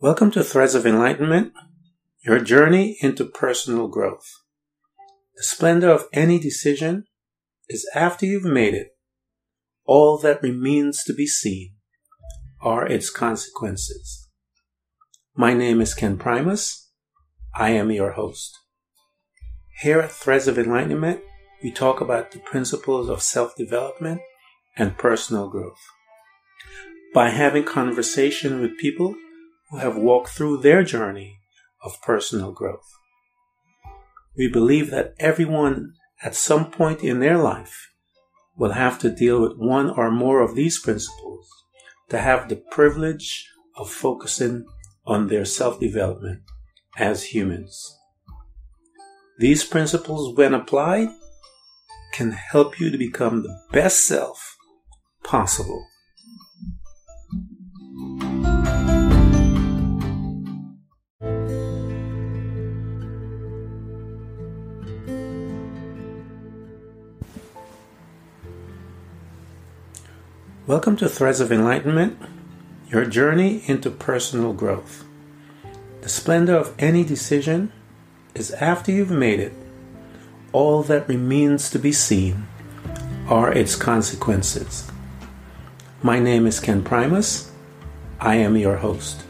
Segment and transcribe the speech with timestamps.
[0.00, 1.54] Welcome to Threads of Enlightenment,
[2.24, 4.30] your journey into personal growth.
[5.36, 7.06] The splendor of any decision
[7.68, 8.90] is after you've made it.
[9.84, 11.74] All that remains to be seen
[12.60, 14.28] are its consequences.
[15.34, 16.92] My name is Ken Primus.
[17.56, 18.56] I am your host.
[19.80, 21.22] Here at Threads of Enlightenment,
[21.60, 24.20] we talk about the principles of self-development
[24.76, 25.82] and personal growth.
[27.12, 29.16] By having conversation with people
[29.70, 31.38] who have walked through their journey
[31.84, 32.88] of personal growth.
[34.36, 37.88] We believe that everyone at some point in their life
[38.56, 41.48] will have to deal with one or more of these principles
[42.08, 44.66] to have the privilege of focusing
[45.06, 46.42] on their self-development
[46.98, 47.96] as humans.
[49.38, 51.08] These principles, when applied,
[52.12, 54.56] can help you to become the best self
[55.22, 55.86] possible.
[70.68, 72.18] Welcome to Threads of Enlightenment,
[72.90, 75.02] your journey into personal growth.
[76.02, 77.72] The splendor of any decision
[78.34, 79.54] is after you've made it.
[80.52, 82.46] All that remains to be seen
[83.28, 84.86] are its consequences.
[86.02, 87.50] My name is Ken Primus.
[88.20, 89.22] I am your host.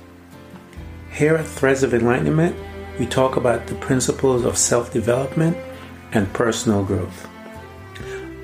[1.13, 2.57] Here at Threads of Enlightenment,
[2.99, 5.57] we talk about the principles of self development
[6.11, 7.29] and personal growth.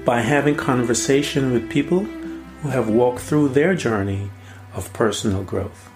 [0.04, 2.06] By having conversation with people
[2.64, 4.30] who have walked through their journey
[4.72, 5.90] of personal growth.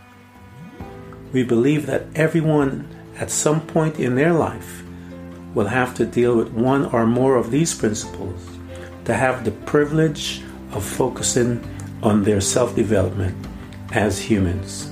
[1.33, 4.83] We believe that everyone at some point in their life
[5.55, 8.47] will have to deal with one or more of these principles
[9.07, 11.65] to have the privilege of focusing
[12.03, 13.35] on their self development
[13.93, 14.91] as humans.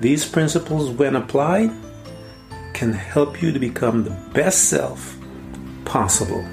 [0.00, 1.70] These principles, when applied,
[2.72, 5.16] can help you to become the best self
[5.84, 6.44] possible.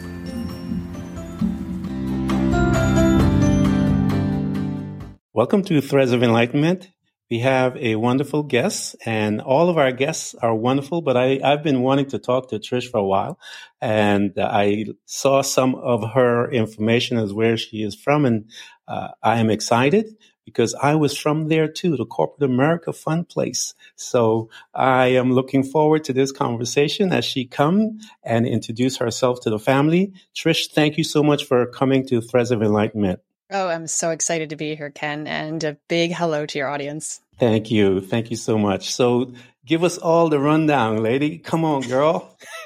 [5.42, 6.92] Welcome to Threads of Enlightenment.
[7.32, 11.02] We have a wonderful guest, and all of our guests are wonderful.
[11.02, 13.40] But I, have been wanting to talk to Trish for a while,
[13.82, 18.52] and I saw some of her information as where she is from, and
[18.88, 20.16] uh, I am excited
[20.46, 23.74] because I was from there too, the corporate America fun place.
[23.96, 29.50] So I am looking forward to this conversation as she come and introduce herself to
[29.50, 30.14] the family.
[30.36, 33.22] Trish, thank you so much for coming to Threads of Enlightenment.
[33.54, 37.20] Oh, I'm so excited to be here, Ken, and a big hello to your audience.
[37.38, 38.00] Thank you.
[38.00, 38.94] Thank you so much.
[38.94, 39.34] So,
[39.66, 41.38] give us all the rundown, lady.
[41.38, 42.38] Come on, girl.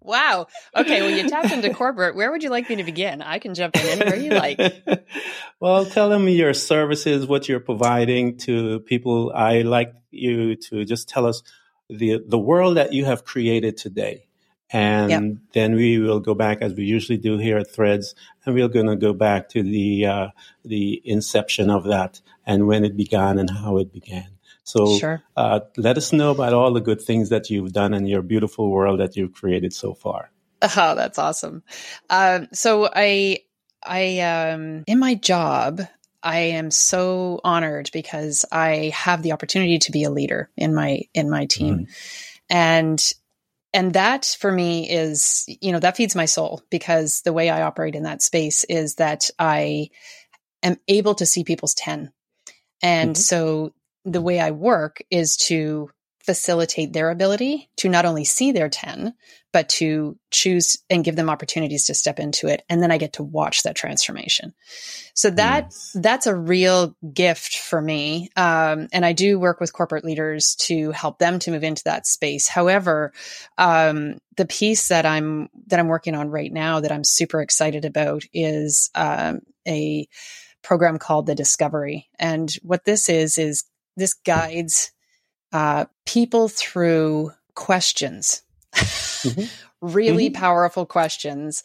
[0.00, 0.46] wow.
[0.76, 1.02] Okay.
[1.02, 2.14] Well, you tapped into corporate.
[2.14, 3.22] Where would you like me to begin?
[3.22, 4.60] I can jump in anywhere you like.
[5.60, 9.32] well, tell them your services, what you're providing to people.
[9.34, 11.42] I like you to just tell us
[11.90, 14.28] the the world that you have created today
[14.72, 15.22] and yep.
[15.52, 18.86] then we will go back as we usually do here at Threads, and we're going
[18.86, 20.28] to go back to the uh,
[20.64, 24.28] the inception of that and when it began and how it began.
[24.64, 25.22] So sure.
[25.36, 28.70] uh, let us know about all the good things that you've done in your beautiful
[28.70, 30.30] world that you've created so far.
[30.76, 31.64] Oh, that's awesome.
[32.08, 33.40] Um, so I
[33.82, 35.82] I um, in my job.
[36.24, 41.00] I am so honored because I have the opportunity to be a leader in my
[41.14, 41.78] in my team.
[41.78, 41.92] Mm-hmm.
[42.48, 43.12] And
[43.72, 47.62] and that for me is you know that feeds my soul because the way i
[47.62, 49.88] operate in that space is that i
[50.62, 52.12] am able to see people's 10
[52.82, 53.20] and mm-hmm.
[53.20, 53.72] so
[54.04, 55.90] the way i work is to
[56.24, 59.14] facilitate their ability to not only see their 10
[59.52, 62.62] but to choose and give them opportunities to step into it.
[62.70, 64.54] And then i get to watch that transformation.
[65.14, 65.96] So that yes.
[66.00, 68.30] that's a real gift for me.
[68.36, 72.06] Um, and i do work with corporate leaders to help them to move into that
[72.06, 72.48] space.
[72.48, 73.12] However
[73.58, 77.84] um, the piece that i'm that i'm working on right now that i'm super excited
[77.84, 80.08] about is um, a
[80.62, 82.08] program called the discovery.
[82.18, 83.64] And what this is is
[83.96, 84.92] this guides
[85.52, 88.42] uh, people through questions
[88.74, 89.44] mm-hmm.
[89.80, 90.40] really mm-hmm.
[90.40, 91.62] powerful questions.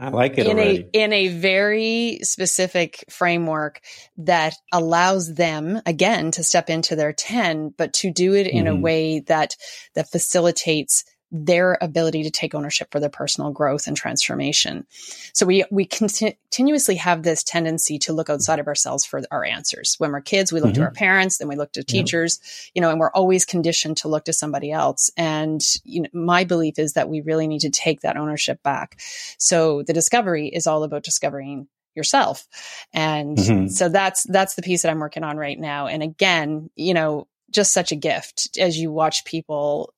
[0.00, 0.88] I like it in already.
[0.92, 3.80] a in a very specific framework
[4.18, 8.76] that allows them again to step into their 10 but to do it in mm-hmm.
[8.76, 9.54] a way that
[9.94, 14.86] that facilitates their ability to take ownership for their personal growth and transformation.
[15.32, 19.42] So we we conti- continuously have this tendency to look outside of ourselves for our
[19.42, 19.94] answers.
[19.98, 20.82] When we're kids, we look mm-hmm.
[20.82, 22.70] to our parents, then we look to teachers, yeah.
[22.74, 25.10] you know, and we're always conditioned to look to somebody else.
[25.16, 29.00] And you know, my belief is that we really need to take that ownership back.
[29.38, 32.46] So the discovery is all about discovering yourself.
[32.92, 33.68] And mm-hmm.
[33.68, 35.86] so that's that's the piece that I'm working on right now.
[35.86, 39.94] And again, you know, just such a gift as you watch people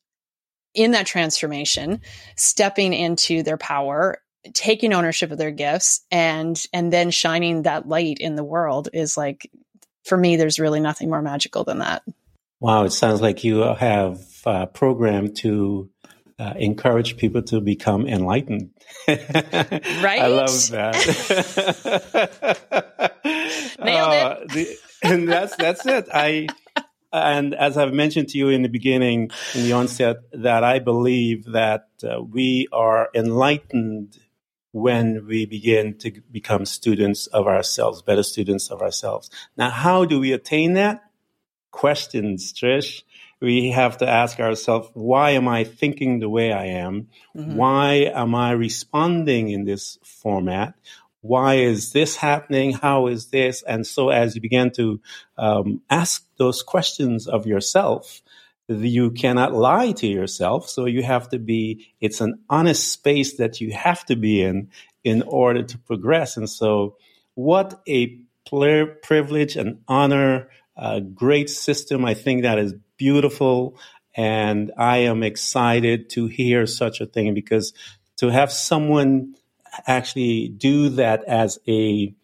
[0.74, 2.00] in that transformation,
[2.36, 4.18] stepping into their power,
[4.52, 9.16] taking ownership of their gifts and and then shining that light in the world is
[9.16, 9.50] like
[10.04, 12.02] for me there's really nothing more magical than that.
[12.60, 15.90] Wow, it sounds like you have a program to
[16.38, 18.70] uh, encourage people to become enlightened.
[19.08, 20.20] right?
[20.20, 20.94] I love that.
[23.78, 24.36] Nailed uh.
[24.52, 26.08] The, and that's that's it.
[26.12, 26.48] I
[27.14, 31.44] and as I've mentioned to you in the beginning, in the onset, that I believe
[31.52, 34.18] that uh, we are enlightened
[34.72, 39.30] when we begin to become students of ourselves, better students of ourselves.
[39.56, 41.04] Now, how do we attain that?
[41.70, 43.04] Questions, Trish.
[43.40, 47.08] We have to ask ourselves, why am I thinking the way I am?
[47.36, 47.56] Mm-hmm.
[47.56, 50.74] Why am I responding in this format?
[51.24, 52.72] Why is this happening?
[52.72, 53.62] How is this?
[53.62, 55.00] And so as you begin to
[55.38, 58.20] um, ask those questions of yourself,
[58.68, 60.68] you cannot lie to yourself.
[60.68, 64.68] So you have to be, it's an honest space that you have to be in
[65.02, 66.36] in order to progress.
[66.36, 66.98] And so
[67.36, 72.04] what a privilege and honor, a great system.
[72.04, 73.78] I think that is beautiful.
[74.14, 77.72] And I am excited to hear such a thing because
[78.18, 79.36] to have someone
[79.86, 82.14] actually do that as a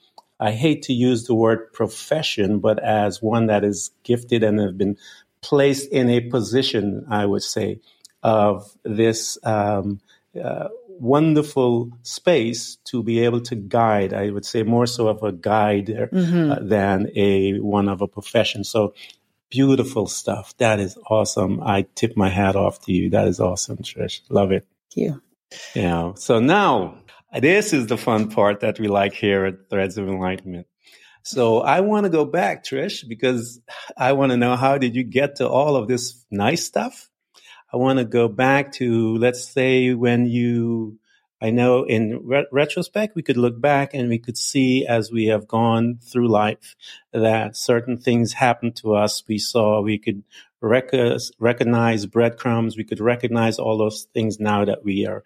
[0.41, 4.79] I hate to use the word profession, but as one that is gifted and have
[4.79, 4.97] been
[5.43, 7.81] placed in a position, I would say,
[8.23, 10.01] of this um,
[10.43, 14.15] uh, wonderful space to be able to guide.
[14.15, 16.53] I would say more so of a guide mm-hmm.
[16.53, 18.65] uh, than a one of a profession.
[18.65, 18.95] So
[19.51, 20.57] beautiful stuff.
[20.59, 21.63] That is awesome.
[21.63, 23.11] I tip my hat off to you.
[23.11, 24.21] That is awesome, Trish.
[24.29, 24.67] Love it.
[24.95, 25.23] Thank you.
[25.75, 26.13] Yeah.
[26.15, 27.00] So now
[27.39, 30.67] this is the fun part that we like here at Threads of Enlightenment.
[31.23, 33.61] So I want to go back, Trish, because
[33.97, 37.09] I want to know how did you get to all of this nice stuff?
[37.73, 40.99] I want to go back to, let's say, when you,
[41.41, 45.27] I know in re- retrospect, we could look back and we could see as we
[45.27, 46.75] have gone through life
[47.13, 49.23] that certain things happened to us.
[49.29, 50.25] We saw, we could
[50.61, 50.91] rec-
[51.39, 52.77] recognize breadcrumbs.
[52.77, 55.23] We could recognize all those things now that we are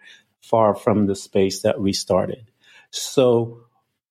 [0.49, 2.51] far from the space that we started.
[2.91, 3.61] So,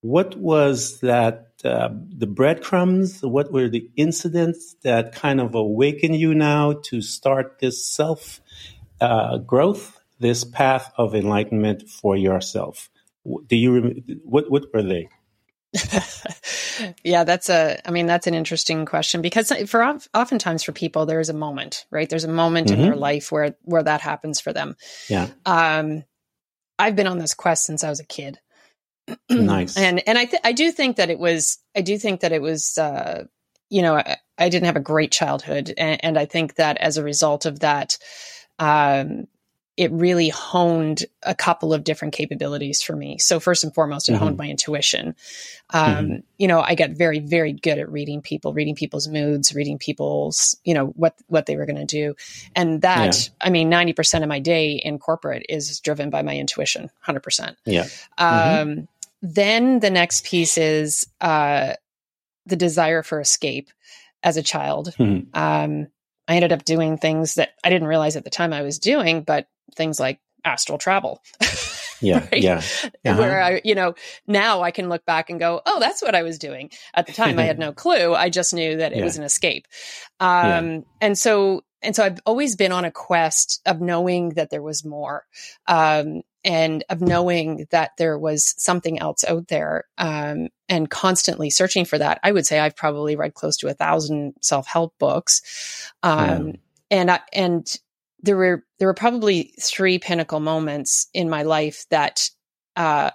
[0.01, 1.51] what was that?
[1.65, 3.23] Uh, the breadcrumbs?
[3.23, 8.43] What were the incidents that kind of awaken you now to start this self
[9.01, 12.91] uh, growth, this path of enlightenment for yourself?
[13.47, 14.03] Do you?
[14.25, 15.09] What what were they?
[17.05, 19.83] yeah, that's a, I mean, that's an interesting question because for
[20.15, 22.09] oftentimes for people, there is a moment, right?
[22.09, 22.81] There's a moment mm-hmm.
[22.81, 24.77] in their life where, where that happens for them.
[25.09, 25.29] Yeah.
[25.45, 26.05] Um,
[26.79, 28.41] I've been on this quest since I was a kid.
[29.31, 29.77] nice.
[29.77, 32.43] And and I th- I do think that it was I do think that it
[32.43, 33.25] was uh,
[33.71, 36.97] you know I, I, didn't have a great childhood and, and, I think that as
[36.97, 37.99] a result of that
[38.59, 39.27] um,
[39.77, 43.19] it really honed a couple of different capabilities for me.
[43.19, 44.23] So first and foremost, it mm-hmm.
[44.23, 45.17] honed my intuition.
[45.71, 46.17] Um, mm-hmm.
[46.39, 50.57] You know, I got very, very good at reading people, reading people's moods, reading people's,
[50.63, 52.15] you know, what what they were going to do,
[52.55, 53.47] and that, yeah.
[53.47, 57.25] I mean, ninety percent of my day in corporate is driven by my intuition, hundred
[57.25, 57.57] percent.
[57.65, 57.85] Yeah.
[58.19, 58.81] Mm-hmm.
[58.81, 58.89] Um,
[59.23, 61.73] then the next piece is uh,
[62.47, 63.71] the desire for escape
[64.23, 64.95] as a child.
[64.99, 65.37] Mm-hmm.
[65.37, 65.89] Um,
[66.29, 69.23] I ended up doing things that I didn't realize at the time I was doing,
[69.23, 71.23] but things like astral travel.
[72.01, 72.43] yeah, right?
[72.43, 72.63] yeah.
[73.05, 73.17] Uh-huh.
[73.17, 73.95] Where I, you know,
[74.27, 76.71] now I can look back and go, oh, that's what I was doing.
[76.95, 78.15] At the time, I had no clue.
[78.15, 79.05] I just knew that it yeah.
[79.05, 79.67] was an escape.
[80.21, 80.81] Um, yeah.
[81.01, 84.85] And so, and so I've always been on a quest of knowing that there was
[84.85, 85.25] more.
[85.67, 91.87] Um, and of knowing that there was something else out there um, and constantly searching
[91.87, 96.49] for that i would say i've probably read close to a thousand self-help books um,
[96.49, 96.53] yeah.
[96.91, 97.79] and I, and
[98.25, 102.31] there were there were probably three pinnacle moments in my life that
[102.77, 103.11] uh,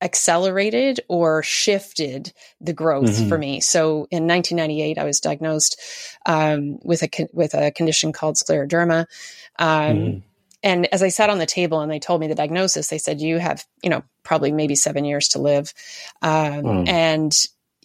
[0.00, 3.28] accelerated or shifted the growth mm-hmm.
[3.28, 3.60] for me.
[3.60, 5.80] So in 1998, I was diagnosed
[6.26, 9.06] um, with a with a condition called scleroderma.
[9.58, 10.18] Um, mm-hmm.
[10.64, 13.20] And as I sat on the table and they told me the diagnosis, they said
[13.20, 15.72] you have you know probably maybe seven years to live,
[16.20, 16.88] um, mm.
[16.88, 17.32] and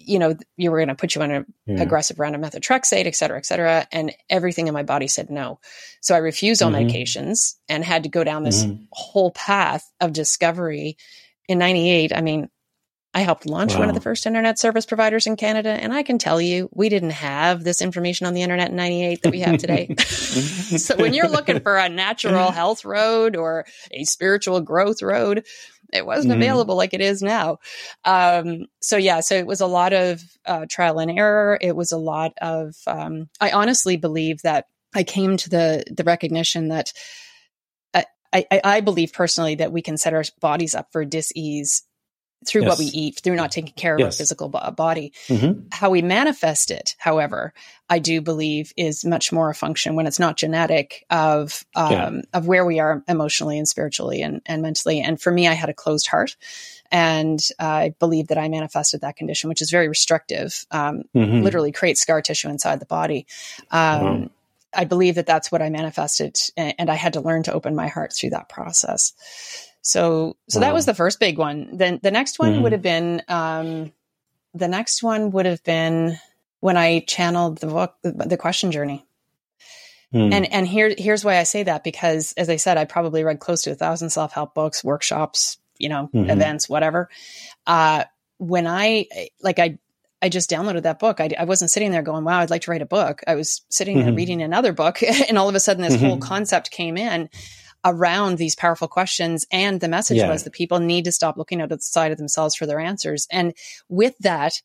[0.06, 1.82] you know, you were going to put you on an yeah.
[1.82, 3.88] aggressive round of methotrexate, et cetera, et cetera.
[3.92, 5.60] And everything in my body said no.
[6.02, 6.88] So I refused all mm-hmm.
[6.88, 8.84] medications and had to go down this mm-hmm.
[8.92, 10.98] whole path of discovery.
[11.50, 12.50] In 98, I mean,
[13.16, 13.82] I helped launch wow.
[13.82, 15.70] one of the first internet service providers in Canada.
[15.70, 19.22] And I can tell you, we didn't have this information on the internet in 98
[19.22, 19.94] that we have today.
[20.00, 25.46] so when you're looking for a natural health road or a spiritual growth road,
[25.94, 26.42] It wasn't mm-hmm.
[26.42, 27.60] available like it is now.
[28.04, 31.58] Um, so yeah, so it was a lot of uh, trial and error.
[31.62, 32.76] It was a lot of.
[32.88, 36.94] Um, I honestly believe that I came to the the recognition that
[38.34, 41.84] I, I, I believe personally that we can set our bodies up for dis-ease
[42.46, 42.70] through yes.
[42.70, 44.06] what we eat, through not taking care of yes.
[44.06, 45.14] our physical body.
[45.28, 45.68] Mm-hmm.
[45.72, 47.54] How we manifest it, however,
[47.90, 52.22] I do believe is much more a function when it's not genetic of um, yeah.
[52.34, 55.02] of where we are emotionally and spiritually and, and mentally.
[55.02, 56.36] And for me, I had a closed heart,
[56.92, 60.66] and I believe that I manifested that condition, which is very restrictive.
[60.72, 61.42] Um, mm-hmm.
[61.42, 63.28] Literally creates scar tissue inside the body.
[63.72, 64.30] Um,
[64.76, 67.76] I believe that that's what I manifested, and, and I had to learn to open
[67.76, 69.14] my heart through that process.
[69.84, 70.68] So, so wow.
[70.68, 71.70] that was the first big one.
[71.74, 72.64] Then the next one mm-hmm.
[72.64, 73.92] would have been, um,
[74.54, 76.18] the next one would have been
[76.62, 79.06] when I channeled the book, the question journey.
[80.14, 80.34] Mm.
[80.34, 83.40] And, and here, here's why I say that because as I said, I probably read
[83.40, 86.30] close to a thousand self-help books, workshops, you know, mm-hmm.
[86.30, 87.10] events, whatever.
[87.68, 88.06] Uh,
[88.38, 89.08] when I,
[89.42, 89.80] like, I,
[90.22, 91.20] I just downloaded that book.
[91.20, 93.22] I, I, wasn't sitting there going, wow, I'd like to write a book.
[93.28, 94.06] I was sitting mm-hmm.
[94.06, 96.20] there reading another book and all of a sudden this whole mm-hmm.
[96.20, 97.30] concept came in
[97.86, 99.46] around these powerful questions.
[99.52, 100.30] And the message yeah.
[100.30, 102.80] was that people need to stop looking outside of the side of themselves for their
[102.80, 103.28] answers.
[103.32, 103.54] And
[103.90, 104.62] with that,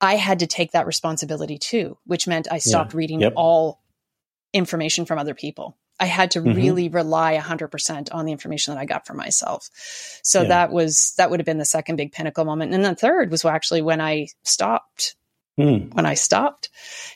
[0.00, 2.98] I had to take that responsibility too, which meant I stopped yeah.
[2.98, 3.32] reading yep.
[3.36, 3.80] all
[4.52, 5.76] information from other people.
[5.98, 6.54] I had to mm-hmm.
[6.54, 9.70] really rely 100% on the information that I got for myself.
[10.22, 10.48] So yeah.
[10.48, 12.74] that was, that would have been the second big pinnacle moment.
[12.74, 15.16] And then the third was actually when I stopped
[15.58, 15.94] Mm.
[15.94, 16.68] When I stopped,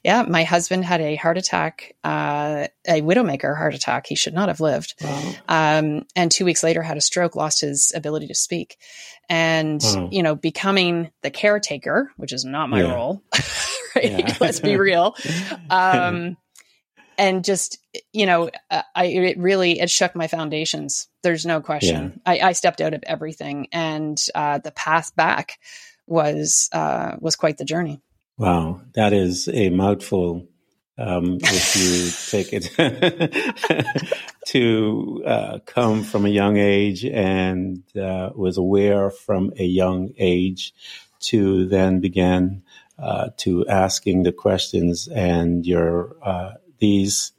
[0.02, 4.06] yeah, my husband had a heart attack, uh, a widowmaker heart attack.
[4.06, 4.94] He should not have lived.
[5.02, 5.32] Wow.
[5.46, 8.78] Um, and two weeks later, had a stroke, lost his ability to speak.
[9.28, 10.08] And, wow.
[10.10, 12.94] you know, becoming the caretaker, which is not my yeah.
[12.94, 13.22] role,
[13.96, 14.40] right?
[14.40, 15.16] Let's be real.
[15.68, 16.36] Um,
[17.16, 17.78] and just,
[18.12, 21.06] you know, I, it really, it shook my foundations.
[21.22, 22.20] There's no question.
[22.26, 22.32] Yeah.
[22.32, 25.58] I, I, stepped out of everything and, uh, the path back
[26.06, 28.00] was, uh, was quite the journey.
[28.40, 30.48] Wow, that is a mouthful.
[30.96, 34.16] Um, if you take it
[34.46, 40.72] to uh, come from a young age and uh, was aware from a young age
[41.28, 42.62] to then begin
[42.98, 47.32] uh, to asking the questions and your uh, these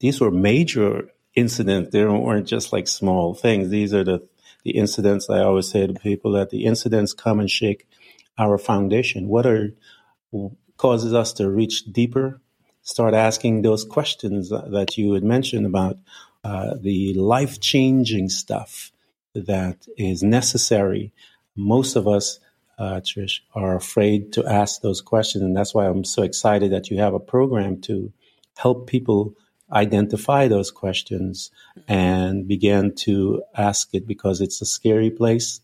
[0.00, 1.90] these were major incidents.
[1.90, 3.70] They weren't just like small things.
[3.70, 4.28] These are the
[4.62, 5.30] the incidents.
[5.30, 7.88] I always say to people that the incidents come and shake
[8.36, 9.28] our foundation.
[9.28, 9.72] What are
[10.76, 12.40] causes us to reach deeper,
[12.82, 15.98] start asking those questions that you had mentioned about
[16.42, 18.92] uh, the life changing stuff
[19.34, 21.12] that is necessary.
[21.56, 22.38] Most of us,
[22.78, 25.42] uh, Trish, are afraid to ask those questions.
[25.42, 28.12] And that's why I'm so excited that you have a program to
[28.56, 29.34] help people
[29.72, 31.50] identify those questions
[31.88, 35.60] and begin to ask it because it's a scary place.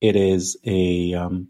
[0.00, 1.48] It is a um,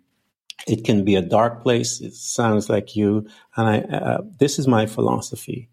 [0.67, 2.01] it can be a dark place.
[2.01, 3.27] It sounds like you.
[3.57, 5.69] And I, uh, this is my philosophy.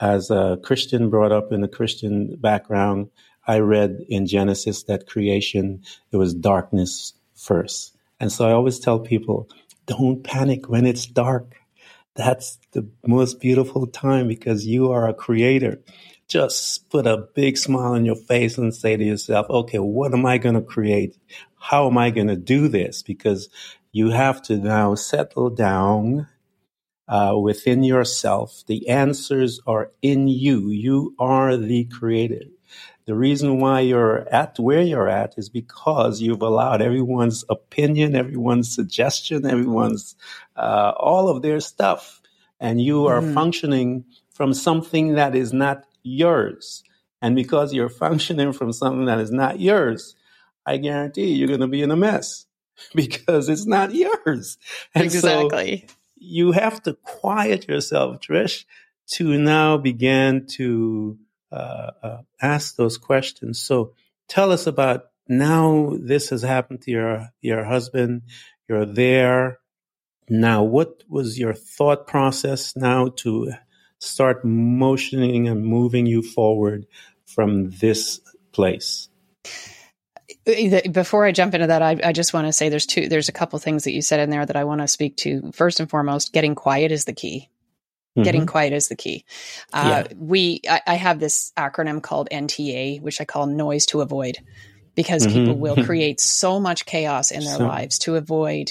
[0.00, 3.10] As a Christian brought up in a Christian background,
[3.46, 7.96] I read in Genesis that creation, it was darkness first.
[8.18, 9.48] And so I always tell people,
[9.86, 11.56] don't panic when it's dark.
[12.14, 15.80] That's the most beautiful time because you are a creator.
[16.26, 20.24] Just put a big smile on your face and say to yourself, okay, what am
[20.24, 21.16] I going to create?
[21.58, 23.02] How am I going to do this?
[23.02, 23.48] Because
[23.94, 26.26] you have to now settle down
[27.06, 28.64] uh, within yourself.
[28.66, 30.70] The answers are in you.
[30.70, 32.46] You are the creator.
[33.06, 38.74] The reason why you're at where you're at is because you've allowed everyone's opinion, everyone's
[38.74, 40.16] suggestion, everyone's
[40.56, 42.20] uh, all of their stuff,
[42.58, 43.34] and you are mm-hmm.
[43.34, 46.82] functioning from something that is not yours.
[47.22, 50.16] And because you're functioning from something that is not yours,
[50.66, 52.46] I guarantee you're going to be in a mess.
[52.94, 54.58] because it's not yours.
[54.94, 55.84] And exactly.
[55.88, 58.64] So you have to quiet yourself, Trish,
[59.12, 61.18] to now begin to
[61.52, 63.60] uh, uh, ask those questions.
[63.60, 63.92] So
[64.28, 68.22] tell us about now this has happened to your your husband.
[68.68, 69.58] You're there
[70.28, 70.62] now.
[70.62, 73.52] What was your thought process now to
[73.98, 76.86] start motioning and moving you forward
[77.26, 78.20] from this
[78.52, 79.08] place?
[80.44, 83.32] Before I jump into that, I, I just want to say there's two, there's a
[83.32, 85.52] couple things that you said in there that I want to speak to.
[85.52, 87.48] First and foremost, getting quiet is the key.
[88.16, 88.24] Mm-hmm.
[88.24, 89.24] Getting quiet is the key.
[89.72, 90.16] Uh, yeah.
[90.16, 94.38] We, I, I, have this acronym called NTA, which I call noise to avoid,
[94.94, 95.34] because mm-hmm.
[95.34, 98.70] people will create so much chaos in their so, lives to avoid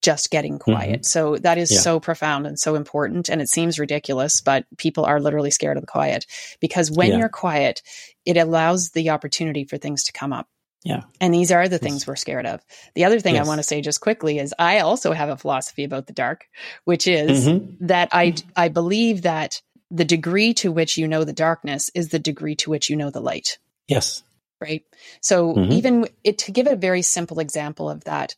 [0.00, 1.00] just getting quiet.
[1.00, 1.02] Mm-hmm.
[1.02, 1.80] So that is yeah.
[1.80, 3.28] so profound and so important.
[3.28, 6.24] And it seems ridiculous, but people are literally scared of the quiet
[6.60, 7.18] because when yeah.
[7.18, 7.82] you're quiet,
[8.24, 10.48] it allows the opportunity for things to come up
[10.88, 11.02] Yeah.
[11.20, 12.64] And these are the things we're scared of.
[12.94, 13.44] The other thing Yes.
[13.44, 16.46] I want to say just quickly is I also have a philosophy about the dark,
[16.84, 17.76] which is Mhm.
[17.80, 22.18] that I I believe that the degree to which you know the darkness is the
[22.18, 24.22] degree to which you know the light, Yes.
[24.62, 24.82] right?
[25.20, 25.72] So Mhm.
[25.72, 28.34] even it, to give a very simple example of that,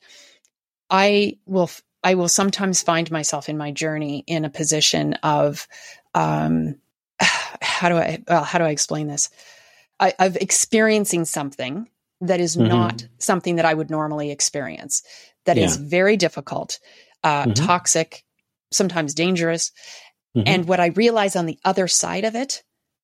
[0.90, 1.70] I will
[2.02, 5.68] I will sometimes find myself in my journey in a position of
[6.14, 6.80] um
[7.62, 9.30] how do I well, how do I explain this?
[10.00, 11.88] I, of experiencing something
[12.20, 12.68] that is Mhm.
[12.68, 15.02] not something that I would normally experience.
[15.46, 15.82] That is Yeah.
[15.88, 16.78] very difficult,
[17.24, 17.54] uh, Mhm.
[17.54, 18.24] toxic,
[18.70, 19.72] sometimes dangerous.
[20.36, 20.42] Mhm.
[20.46, 22.62] And what I realize on the other side of it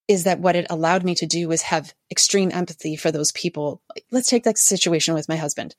[0.08, 3.82] is that what it allowed me to do was have extreme empathy for those people.
[4.10, 5.74] Let's take that situation with my husband.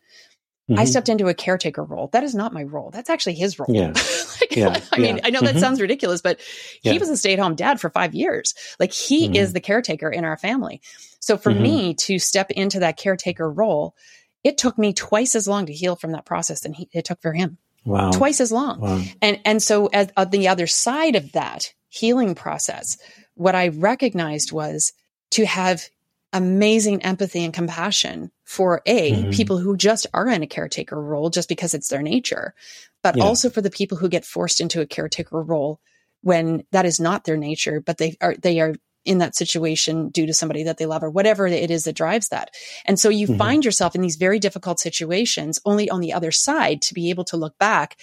[0.69, 0.87] I Mhm.
[0.87, 2.09] stepped into a caretaker role.
[2.11, 2.89] That is not my role.
[2.91, 3.67] That's actually his role.
[3.69, 3.93] Yeah.
[4.39, 4.79] Like, Yeah.
[4.91, 5.21] I mean, Yeah.
[5.25, 5.59] I know that Mhm.
[5.59, 6.39] sounds ridiculous, but
[6.83, 6.99] he Yeah.
[6.99, 8.53] was a stay at home dad for five years.
[8.79, 9.35] Like he Mhm.
[9.35, 10.79] is the caretaker in our family.
[11.19, 13.95] So for me to step into that caretaker role,
[14.43, 17.19] it took me twice as long to heal from that process than he, it took
[17.21, 17.57] for him.
[17.83, 18.11] Wow.
[18.11, 18.79] Twice as long.
[18.79, 19.01] Wow.
[19.23, 22.97] And and so at, on the other side of that healing process,
[23.33, 24.93] what I recognized was
[25.31, 25.89] to have
[26.31, 29.31] amazing empathy and compassion for a Mhm.
[29.31, 32.55] people who just are in a caretaker role just because it's their nature,
[33.03, 33.23] but Yeah.
[33.23, 35.81] also for the people who get forced into a caretaker role
[36.21, 38.73] when that is not their nature, but they are they are
[39.03, 42.29] in that situation due to somebody that they love or whatever it is that drives
[42.29, 42.51] that.
[42.85, 43.37] And so you Mhm.
[43.37, 47.25] find yourself in these very difficult situations only on the other side to be able
[47.25, 47.97] to look back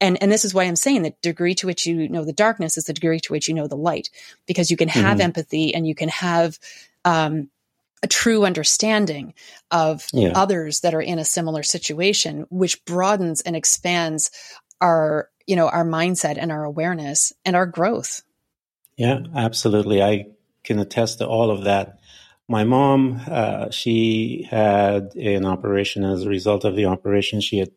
[0.00, 2.78] and and this is why I'm saying the degree to which you know the darkness
[2.78, 4.10] is the degree to which you know the light,
[4.46, 5.24] because you can have Mhm.
[5.24, 6.58] empathy and you can have
[7.04, 7.50] um,
[8.04, 9.32] a true understanding
[9.70, 10.32] of Yeah.
[10.34, 14.30] others that are in a similar situation, which broadens and expands
[14.80, 18.22] our you know our mindset and our awareness and our growth.
[18.96, 20.02] Yeah, absolutely.
[20.02, 20.26] I
[20.62, 21.98] can attest to all of that.
[22.46, 26.04] My mom, uh, she had an operation.
[26.04, 27.70] As a result of the operation, she had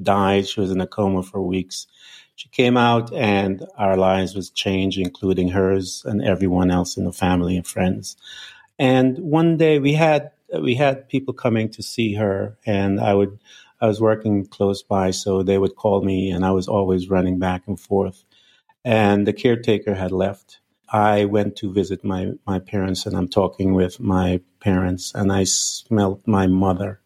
[0.00, 0.48] died.
[0.48, 1.88] She was in a coma for weeks.
[2.36, 7.12] She came out, and our lives was changed, including hers and everyone else in the
[7.12, 8.16] family and friends.
[8.82, 13.38] And one day we had we had people coming to see her, and I would
[13.80, 17.38] I was working close by, so they would call me, and I was always running
[17.38, 18.24] back and forth.
[18.84, 20.58] And the caretaker had left.
[20.88, 25.44] I went to visit my my parents, and I'm talking with my parents, and I
[25.44, 27.00] smelled my mother,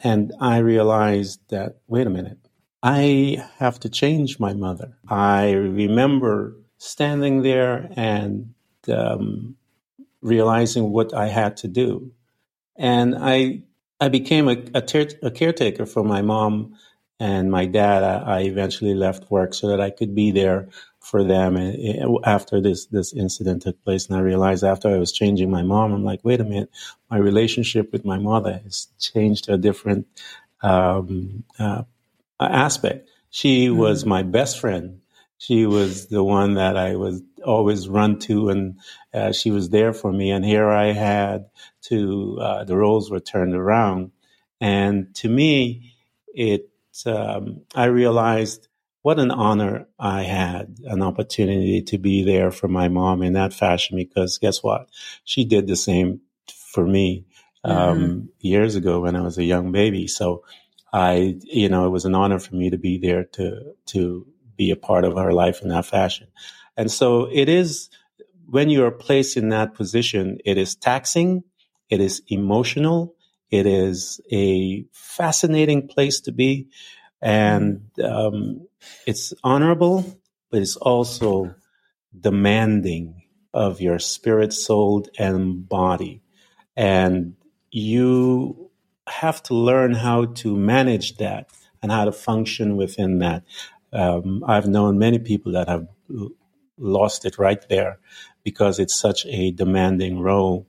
[0.00, 2.48] and I realized that wait a minute,
[2.82, 4.98] I have to change my mother.
[5.08, 8.54] I remember standing there and
[8.88, 9.56] um,
[10.22, 12.12] realizing what I had to do.
[12.76, 13.62] And I
[14.00, 16.74] I became a, a, ter- a caretaker for my mom
[17.20, 18.02] and my dad.
[18.02, 20.68] I, I eventually left work so that I could be there
[21.00, 21.56] for them.
[21.56, 25.50] And uh, after this this incident took place, and I realized after I was changing
[25.50, 26.70] my mom, I'm like, wait a minute,
[27.10, 30.06] my relationship with my mother has changed to a different
[30.62, 31.82] um, uh,
[32.40, 33.08] aspect.
[33.30, 35.00] She was my best friend.
[35.40, 38.78] She was the one that I was always run to, and
[39.14, 40.30] uh, she was there for me.
[40.30, 41.46] And here I had
[41.84, 44.10] to uh, the roles were turned around,
[44.60, 45.94] and to me,
[46.34, 46.68] it
[47.06, 48.68] um, I realized
[49.00, 53.54] what an honor I had an opportunity to be there for my mom in that
[53.54, 53.96] fashion.
[53.96, 54.90] Because guess what,
[55.24, 57.24] she did the same for me
[57.64, 60.06] um, years ago when I was a young baby.
[60.06, 60.44] So
[60.92, 64.26] I, you know, it was an honor for me to be there to to
[64.60, 66.26] be a part of her life in that fashion.
[66.76, 67.88] And so it is
[68.46, 71.44] when you are placed in that position, it is taxing,
[71.88, 73.14] it is emotional,
[73.50, 76.68] it is a fascinating place to be,
[77.22, 78.66] and um,
[79.06, 80.04] it's honorable,
[80.50, 81.54] but it's also
[82.28, 83.22] demanding
[83.54, 86.22] of your spirit, soul, and body.
[86.76, 87.36] And
[87.70, 88.70] you
[89.06, 91.48] have to learn how to manage that
[91.82, 93.42] and how to function within that.
[93.92, 95.88] Um, I've known many people that have
[96.78, 97.98] lost it right there
[98.42, 100.66] because it's such a demanding role.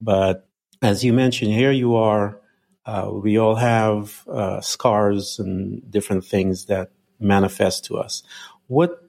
[0.00, 0.46] But
[0.82, 2.40] as you mentioned, here you are.
[2.86, 8.22] Uh, we all have uh, scars and different things that manifest to us.
[8.66, 9.00] What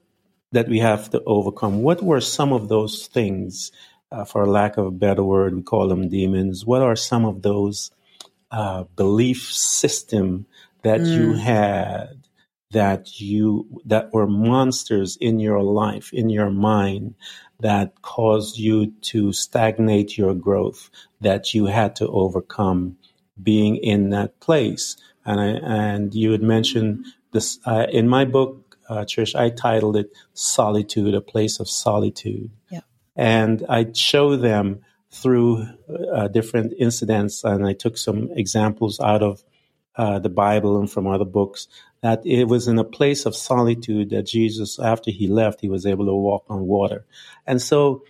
[0.52, 1.82] that we have to overcome.
[1.82, 3.72] What were some of those things,
[4.12, 6.64] uh, for lack of a better word, we call them demons?
[6.64, 7.90] What are some of those
[8.50, 10.46] uh, belief system
[10.82, 12.25] that you had
[12.72, 17.14] that you that were monsters in your life, in your mind,
[17.60, 22.96] that caused you to stagnate your growth, that you had to overcome
[23.42, 24.96] being in that place?
[25.24, 29.96] And I, and you had mentioned this uh, in my book uh, Trish, I titled
[29.96, 32.50] it Solitude, a Place of Solitude.
[32.70, 32.80] Yeah.
[33.14, 35.66] And I show them through
[36.12, 39.42] uh, different incidents, and I took some examples out of
[39.96, 41.68] uh, the Bible and from other books,
[42.02, 45.86] that it was in a place of solitude that Jesus, after he left, he was
[45.86, 47.04] able to walk on water.
[47.46, 48.04] And so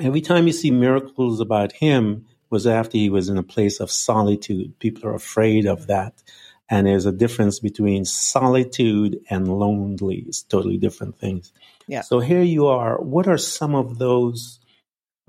[0.00, 3.90] every time you see miracles about him was after he was in a place of
[3.90, 4.78] solitude.
[4.78, 6.22] People are afraid of that.
[6.70, 10.24] And there's a difference between solitude and lonely.
[10.26, 11.52] It's totally different things.
[11.86, 12.02] Yeah.
[12.02, 13.00] So here you are.
[13.00, 14.60] What are some of those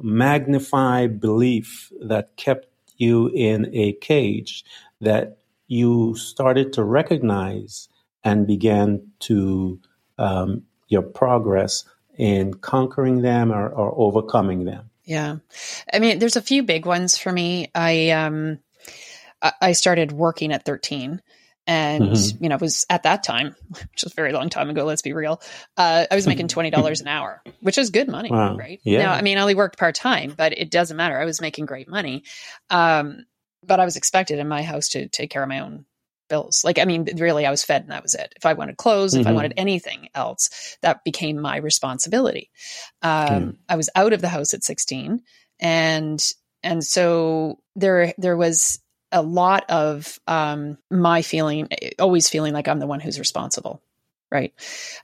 [0.01, 4.65] magnified belief that kept you in a cage
[5.01, 5.38] that
[5.69, 7.87] you started to recognize
[8.23, 9.79] and began to
[10.17, 11.85] um, your progress
[12.17, 14.89] in conquering them or, or, overcoming them?
[15.05, 15.37] Yeah,
[15.93, 17.71] I mean, there's a few big ones for me.
[17.73, 18.59] I um,
[19.61, 21.21] I started working at 13
[21.69, 22.43] and mm-hmm.
[22.43, 25.01] you know it was at that time which was a very long time ago let's
[25.01, 25.41] be real
[25.77, 28.55] uh, i was making $20 an hour which is good money wow.
[28.55, 29.03] right yeah.
[29.03, 31.87] now i mean i only worked part-time but it doesn't matter i was making great
[31.87, 32.23] money
[32.69, 33.25] um,
[33.65, 35.85] but i was expected in my house to take care of my own
[36.29, 38.77] bills like i mean really i was fed and that was it if i wanted
[38.77, 39.21] clothes mm-hmm.
[39.21, 39.35] if i mm-hmm.
[39.35, 42.51] wanted anything else that became my responsibility
[43.01, 43.57] um, mm.
[43.67, 45.21] i was out of the house at 16
[45.59, 48.79] and and so there there was
[49.11, 53.81] a lot of um, my feeling, always feeling like I'm the one who's responsible.
[54.31, 54.53] Right.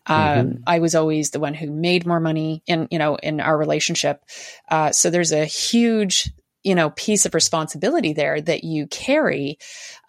[0.07, 0.39] Mm-hmm.
[0.39, 3.57] Um, I was always the one who made more money in, you know, in our
[3.57, 4.23] relationship.
[4.69, 6.31] Uh, so there's a huge,
[6.65, 9.59] you know, piece of responsibility there that you carry.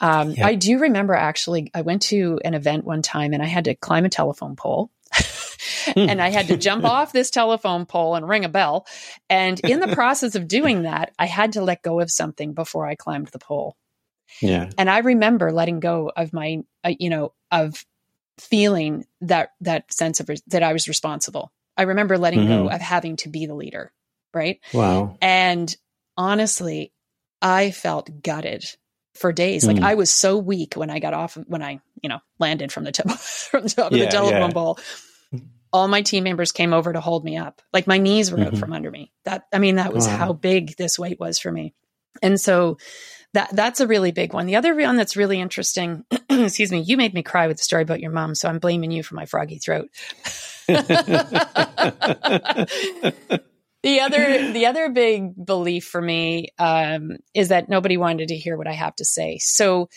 [0.00, 3.66] Um, I do remember actually, I went to an event one time and I had
[3.66, 4.90] to climb a telephone pole.
[5.96, 8.86] and I had to jump off this telephone pole and ring a bell.
[9.28, 12.86] And in the process of doing that, I had to let go of something before
[12.86, 13.76] I climbed the pole.
[14.40, 14.70] Yeah.
[14.78, 17.84] And I remember letting go of my, uh, you know, of
[18.38, 21.52] feeling that that sense of re- that I was responsible.
[21.76, 22.64] I remember letting mm-hmm.
[22.64, 23.92] go of having to be the leader,
[24.32, 24.58] right?
[24.72, 25.18] Wow.
[25.20, 25.74] And
[26.16, 26.92] honestly,
[27.42, 28.64] I felt gutted
[29.14, 29.64] for days.
[29.64, 29.74] Mm.
[29.74, 32.84] Like I was so weak when I got off when I, you know, landed from
[32.84, 34.52] the top from the top yeah, of the telephone yeah.
[34.52, 34.78] pole.
[35.72, 37.60] All my team members came over to hold me up.
[37.72, 38.54] Like my knees were mm-hmm.
[38.54, 39.12] out from under me.
[39.24, 40.16] That I mean, that was wow.
[40.16, 41.74] how big this weight was for me.
[42.22, 42.78] And so
[43.34, 44.46] that that's a really big one.
[44.46, 47.82] The other one that's really interesting, excuse me, you made me cry with the story
[47.82, 49.90] about your mom, so I'm blaming you for my froggy throat.
[53.86, 58.56] the other the other big belief for me um, is that nobody wanted to hear
[58.56, 59.38] what I have to say.
[59.38, 59.88] So,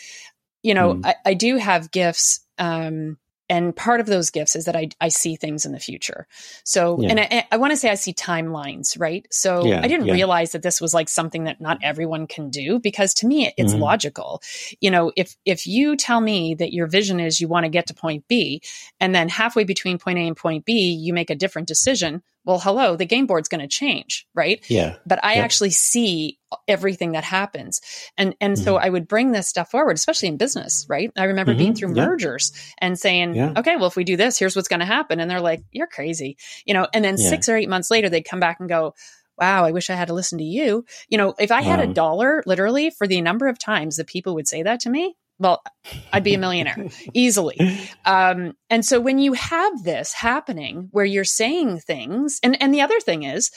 [0.63, 1.05] you know, mm.
[1.05, 2.41] I, I, do have gifts.
[2.57, 3.17] Um,
[3.51, 6.27] and part of those gifts is that I, I see things in the future.
[6.63, 7.09] So, yeah.
[7.09, 9.25] and I, I want to say I see timelines, right?
[9.31, 10.13] So yeah, I didn't yeah.
[10.13, 13.73] realize that this was like something that not everyone can do because to me it's
[13.73, 13.81] mm-hmm.
[13.81, 14.43] logical.
[14.81, 17.87] You know, if if you tell me that your vision is you want to get
[17.87, 18.61] to point B,
[18.99, 22.59] and then halfway between point A and point B you make a different decision, well,
[22.59, 24.63] hello, the game board's going to change, right?
[24.69, 24.95] Yeah.
[25.05, 27.81] But I actually see everything that happens.
[28.17, 28.63] And and mm-hmm.
[28.63, 31.11] so I would bring this stuff forward, especially in business, right?
[31.17, 31.59] I remember mm-hmm.
[31.59, 32.05] being through yeah.
[32.05, 33.53] mergers and saying, yeah.
[33.57, 35.19] okay, well, if we do this, here's what's going to happen.
[35.19, 37.29] And they're like, you're crazy, you know, and then yeah.
[37.29, 38.95] six or eight months later, they'd come back and go,
[39.37, 40.85] wow, I wish I had to listen to you.
[41.07, 44.07] You know, if I had um, a dollar literally for the number of times that
[44.07, 45.63] people would say that to me, well,
[46.11, 47.57] I'd be a millionaire easily.
[48.05, 52.81] Um, and so when you have this happening where you're saying things, and, and the
[52.81, 53.49] other thing is,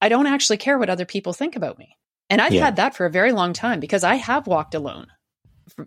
[0.00, 1.96] I don't actually care what other people think about me.
[2.28, 2.64] And I've yeah.
[2.64, 5.06] had that for a very long time because I have walked alone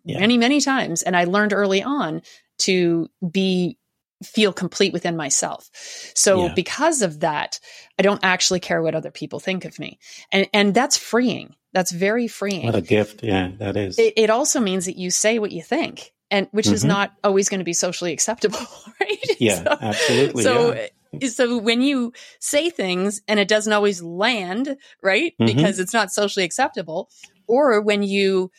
[0.04, 0.20] yeah.
[0.20, 1.02] many, many times.
[1.02, 2.22] And I learned early on
[2.60, 3.78] to be
[4.24, 5.70] feel complete within myself.
[6.16, 6.54] So yeah.
[6.54, 7.60] because of that,
[8.00, 10.00] I don't actually care what other people think of me.
[10.32, 11.56] And and that's freeing.
[11.74, 12.66] That's very freeing.
[12.66, 13.24] What a gift.
[13.24, 13.98] Yeah, that is.
[13.98, 16.12] It, it also means that you say what you think.
[16.32, 16.74] And which mm-hmm.
[16.74, 18.58] is not always going to be socially acceptable,
[19.00, 19.40] right?
[19.40, 20.44] Yeah, so, absolutely.
[20.44, 21.28] So yeah.
[21.30, 25.34] so when you say things and it doesn't always land, right?
[25.34, 25.46] Mm-hmm.
[25.46, 27.10] Because it's not socially acceptable,
[27.48, 28.50] or when you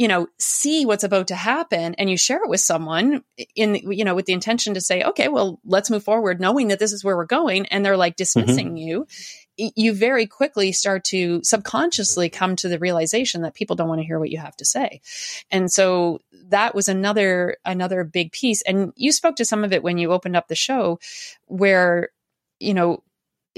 [0.00, 3.22] you know see what's about to happen and you share it with someone
[3.54, 6.78] in you know with the intention to say okay well let's move forward knowing that
[6.78, 8.22] this is where we're going and they're like mm-hmm.
[8.22, 8.76] dismissing mm-hmm.
[8.78, 9.06] you
[9.58, 14.06] you very quickly start to subconsciously come to the realization that people don't want to
[14.06, 15.02] hear what you have to say
[15.50, 19.82] and so that was another another big piece and you spoke to some of it
[19.82, 20.98] when you opened up the show
[21.44, 22.08] where
[22.58, 23.02] you know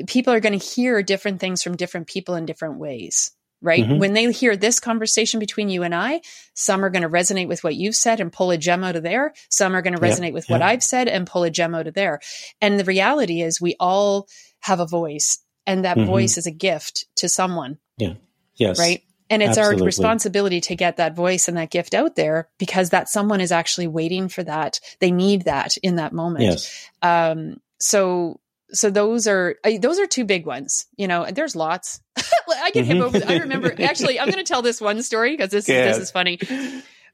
[0.09, 3.31] people are going to hear different things from different people in different ways
[3.63, 3.85] right?
[3.85, 3.99] Mm-hmm.
[3.99, 6.21] When they hear this conversation between you and I,
[6.55, 9.03] some are going to resonate with what you've said and pull a gem out of
[9.03, 9.33] there.
[9.49, 11.95] Some are going to resonate with what I've said and pull a gem out of
[11.95, 12.21] there.
[12.61, 14.29] And the reality is we all
[14.61, 16.07] have a voice and that mm-hmm.
[16.07, 17.79] voice is a gift to someone.
[17.97, 18.15] Yeah.
[18.57, 18.79] Yes.
[18.79, 19.03] Right.
[19.31, 19.83] And it's Absolutely.
[19.83, 23.51] our responsibility to get that voice and that gift out there because that someone is
[23.51, 24.79] actually waiting for that.
[25.01, 26.45] They need that in that moment.
[26.45, 26.91] Yes.
[27.01, 28.41] Um, so
[28.73, 30.87] so those are those are two big ones.
[30.97, 32.01] You know, there's lots.
[32.17, 33.21] I get hip over.
[33.27, 34.19] I remember actually.
[34.19, 36.39] I'm going to tell this one story because this this is funny.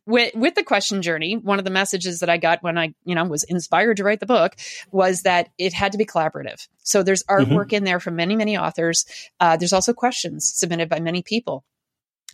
[0.07, 3.14] With, with the question journey, one of the messages that I got when I, you
[3.14, 4.57] know, was inspired to write the book
[4.90, 6.66] was that it had to be collaborative.
[6.79, 7.75] So there's artwork mm-hmm.
[7.75, 9.05] in there from many, many authors.
[9.38, 11.62] Uh, there's also questions submitted by many people.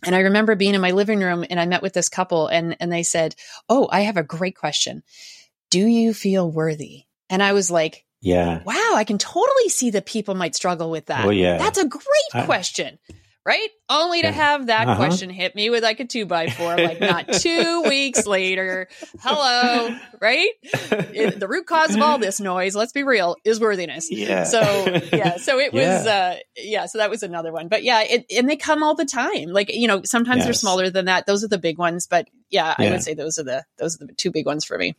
[0.05, 2.77] And I remember being in my living room and I met with this couple and,
[2.79, 3.35] and they said,
[3.67, 5.03] Oh, I have a great question.
[5.69, 7.03] Do you feel worthy?
[7.29, 8.63] And I was like, yeah.
[8.65, 11.25] Wow, I can totally see that people might struggle with that.
[11.25, 11.57] Oh, yeah.
[11.57, 12.97] That's a great I, question.
[13.45, 13.69] Right?
[13.87, 14.95] Only to have that uh-huh.
[14.97, 18.87] question hit me with like a two by four, like not two weeks later.
[19.19, 20.49] Hello, right?
[20.63, 24.11] It, the root cause of all this noise, let's be real, is worthiness.
[24.11, 24.45] Yeah.
[24.45, 24.59] So,
[25.13, 25.37] yeah.
[25.37, 26.11] So it was, yeah.
[26.11, 26.85] uh, yeah.
[26.87, 27.67] So that was another one.
[27.67, 29.49] But yeah, it, and they come all the time.
[29.49, 30.45] Like, you know, sometimes yes.
[30.45, 31.27] they're smaller than that.
[31.27, 32.07] Those are the big ones.
[32.07, 34.65] But yeah, yeah, I would say those are the, those are the two big ones
[34.65, 34.95] for me.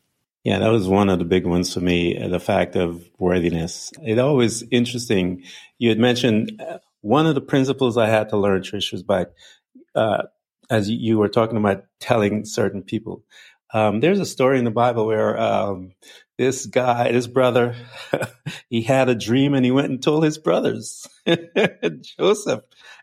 [0.46, 3.90] Yeah, that was one of the big ones for me, uh, the fact of worthiness.
[4.00, 5.42] It always interesting.
[5.80, 9.26] You had mentioned uh, one of the principles I had to learn, Trish, was by,
[9.96, 10.22] uh,
[10.70, 13.24] as you were talking about telling certain people.
[13.74, 15.94] Um, there's a story in the Bible where um,
[16.38, 17.74] this guy, this brother,
[18.70, 21.08] he had a dream and he went and told his brothers,
[22.20, 22.60] Joseph,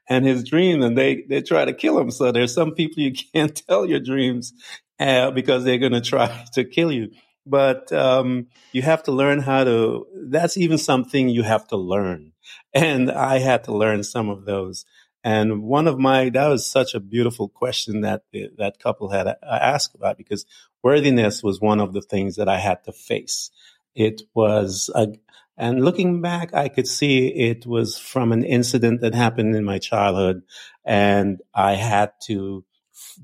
[0.07, 2.09] and his dream, and they they try to kill him.
[2.09, 4.53] So there's some people you can't tell your dreams
[4.97, 7.09] uh, because they're going to try to kill you
[7.45, 10.07] but um, you have to learn how to.
[10.15, 12.33] That's even something you have to learn,
[12.73, 14.85] and I had to learn some of those.
[15.23, 18.23] And one of my that was such a beautiful question that
[18.57, 20.45] that couple had asked about because
[20.81, 23.49] worthiness was one of the things that I had to face.
[23.95, 25.07] It was a,
[25.55, 29.77] and looking back, I could see it was from an incident that happened in my
[29.77, 30.43] childhood,
[30.83, 32.65] and I had to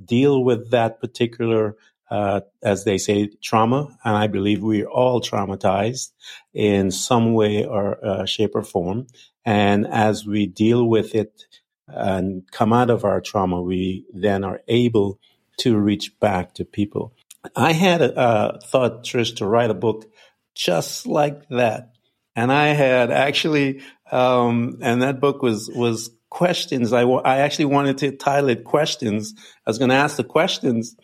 [0.03, 1.75] deal with that particular
[2.09, 3.97] uh, as they say, trauma.
[4.03, 6.11] And I believe we're all traumatized
[6.53, 9.07] in some way or uh, shape or form.
[9.45, 11.43] And as we deal with it
[11.87, 15.19] and come out of our trauma, we then are able
[15.57, 17.13] to reach back to people.
[17.55, 20.05] I had a, uh, thought, Trish, to write a book
[20.55, 21.93] just like that.
[22.35, 26.93] And I had actually, um, and that book was, was questions.
[26.93, 29.33] I, I actually wanted to title it questions.
[29.65, 30.95] I was going to ask the questions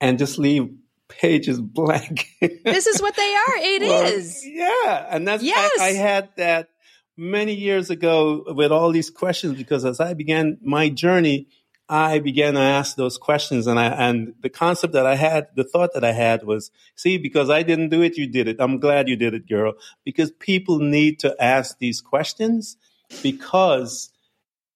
[0.00, 0.70] and just leave
[1.08, 2.28] pages blank.
[2.40, 3.56] this is what they are.
[3.56, 4.46] It well, is.
[4.46, 5.06] Yeah.
[5.10, 5.70] And that's, yes.
[5.80, 6.70] I, I had that
[7.16, 11.48] many years ago with all these questions because as I began my journey,
[11.88, 15.64] I began to ask those questions and I, and the concept that I had, the
[15.64, 18.56] thought that I had was, see, because I didn't do it, you did it.
[18.58, 22.78] I'm glad you did it, girl, because people need to ask these questions
[23.22, 24.10] because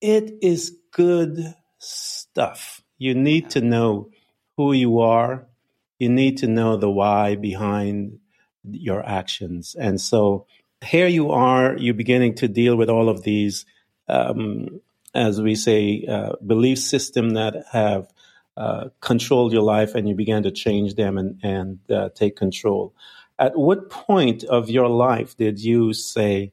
[0.02, 2.82] it is good stuff.
[2.98, 4.10] You need to know
[4.58, 5.46] who you are,
[6.00, 8.18] you need to know the why behind
[8.68, 9.76] your actions.
[9.78, 10.46] And so
[10.84, 13.64] here you are, you're beginning to deal with all of these,
[14.08, 14.80] um,
[15.14, 18.08] as we say, uh, belief system that have
[18.56, 22.92] uh, controlled your life, and you began to change them and, and uh, take control.
[23.38, 26.52] At what point of your life did you say,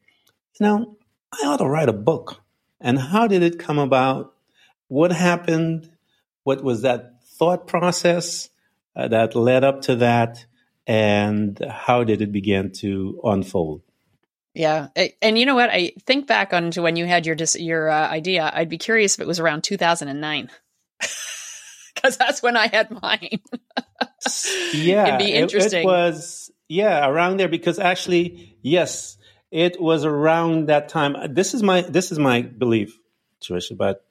[0.59, 0.95] you know,
[1.33, 2.43] I ought to write a book?
[2.79, 4.35] And how did it come about?
[4.89, 5.89] What happened?
[6.43, 8.49] What was that thought process
[8.95, 10.45] uh, that led up to that,
[10.87, 13.81] and how did it begin to unfold?
[14.53, 14.87] Yeah,
[15.21, 15.69] and you know what?
[15.69, 18.49] I think back onto when you had your your uh, idea.
[18.53, 20.49] I'd be curious if it was around 2009,
[21.93, 23.41] because that's when I had mine.
[24.73, 25.79] yeah, it'd be interesting.
[25.79, 29.17] It, it was yeah around there because actually, yes,
[29.51, 31.33] it was around that time.
[31.33, 32.97] This is my this is my belief,
[33.41, 34.04] Tricia, but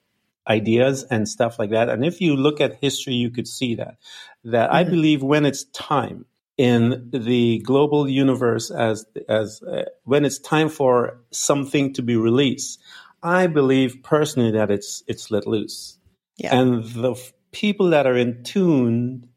[0.49, 1.89] ideas and stuff like that.
[1.89, 3.97] And if you look at history, you could see that.
[4.45, 4.77] That mm-hmm.
[4.77, 6.27] I believe when it's time
[6.57, 12.81] in the global universe, as as uh, when it's time for something to be released,
[13.23, 15.99] I believe personally that it's it's let loose,
[16.37, 16.57] yeah.
[16.57, 19.29] and the f- people that are in tune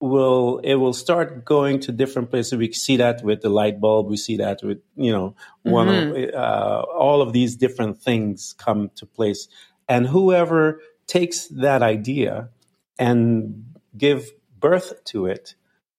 [0.00, 2.56] will it will start going to different places.
[2.56, 4.08] We see that with the light bulb.
[4.08, 6.28] We see that with you know one mm-hmm.
[6.28, 9.48] of uh, all of these different things come to place
[9.88, 12.50] and whoever takes that idea
[12.98, 15.54] and give birth to it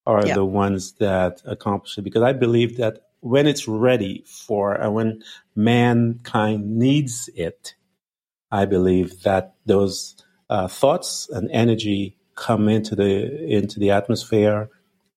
[0.05, 0.35] are yeah.
[0.35, 2.03] the ones that accomplish it.
[2.03, 5.23] Because I believe that when it's ready for, and when
[5.55, 7.75] mankind needs it,
[8.51, 10.15] I believe that those
[10.49, 14.69] uh, thoughts and energy come into the into the atmosphere,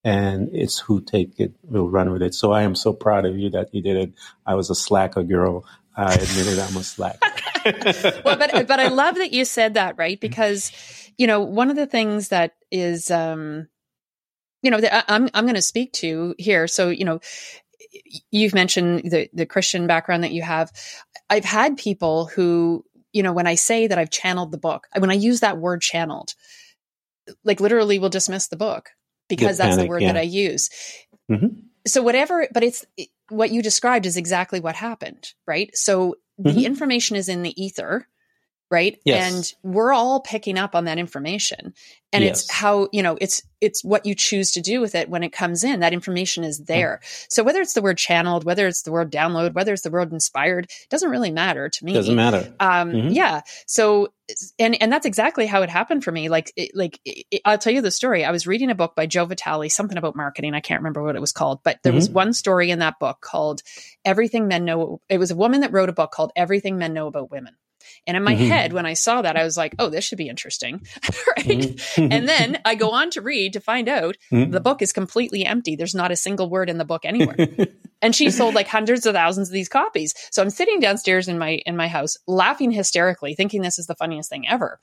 [0.03, 2.35] and it's who take it will run with it.
[2.35, 4.13] So I am so proud of you that you did it.
[4.47, 5.65] I was a slacker girl.
[6.07, 7.19] I admitted I'm a slacker.
[8.25, 10.19] well, but but I love that you said that, right?
[10.19, 10.73] Because
[11.19, 13.69] you know one of the things that is, um,
[14.63, 16.67] you know, that I'm I'm going to speak to here.
[16.67, 17.21] So you know,
[18.31, 20.73] you've mentioned the the Christian background that you have.
[21.29, 25.11] I've had people who, you know, when I say that I've channeled the book, when
[25.11, 26.35] I use that word channeled,
[27.45, 28.91] like literally will dismiss the book
[29.29, 30.13] because that's panic, the word yeah.
[30.13, 30.71] that I use.
[31.31, 31.61] Mm-hmm.
[31.87, 32.85] So whatever, but it's
[33.31, 35.77] what you described is exactly what happened, right?
[35.77, 36.57] So mm-hmm.
[36.57, 38.07] the information is in the ether
[38.71, 39.57] right yes.
[39.65, 41.75] and we're all picking up on that information
[42.13, 42.43] and yes.
[42.43, 45.33] it's how you know it's it's what you choose to do with it when it
[45.33, 46.73] comes in that information is mm-hmm.
[46.73, 47.27] there mm-hmm.
[47.29, 50.13] so whether it's the word channeled whether it's the word download whether it's the word
[50.13, 53.09] inspired doesn't really matter to me doesn't matter um mm-hmm.
[53.09, 54.09] yeah so
[54.59, 57.73] and and that's exactly how it happened for me like it, like it, i'll tell
[57.73, 60.61] you the story i was reading a book by joe vitale something about marketing i
[60.61, 61.97] can't remember what it was called but there mm-hmm.
[61.97, 63.63] was one story in that book called
[64.05, 67.09] everything men know it was a woman that wrote a book called everything men know
[67.09, 67.55] about women
[68.07, 68.47] and in my mm-hmm.
[68.47, 70.87] head, when I saw that, I was like, oh, this should be interesting.
[71.37, 71.47] right.
[71.47, 72.13] Mm-hmm.
[72.13, 74.51] and then I go on to read to find out mm-hmm.
[74.51, 75.77] the book is completely empty.
[75.77, 77.49] There's not a single word in the book anywhere.
[78.03, 80.15] and she sold like hundreds of thousands of these copies.
[80.31, 83.95] So I'm sitting downstairs in my in my house laughing hysterically, thinking this is the
[83.95, 84.79] funniest thing ever.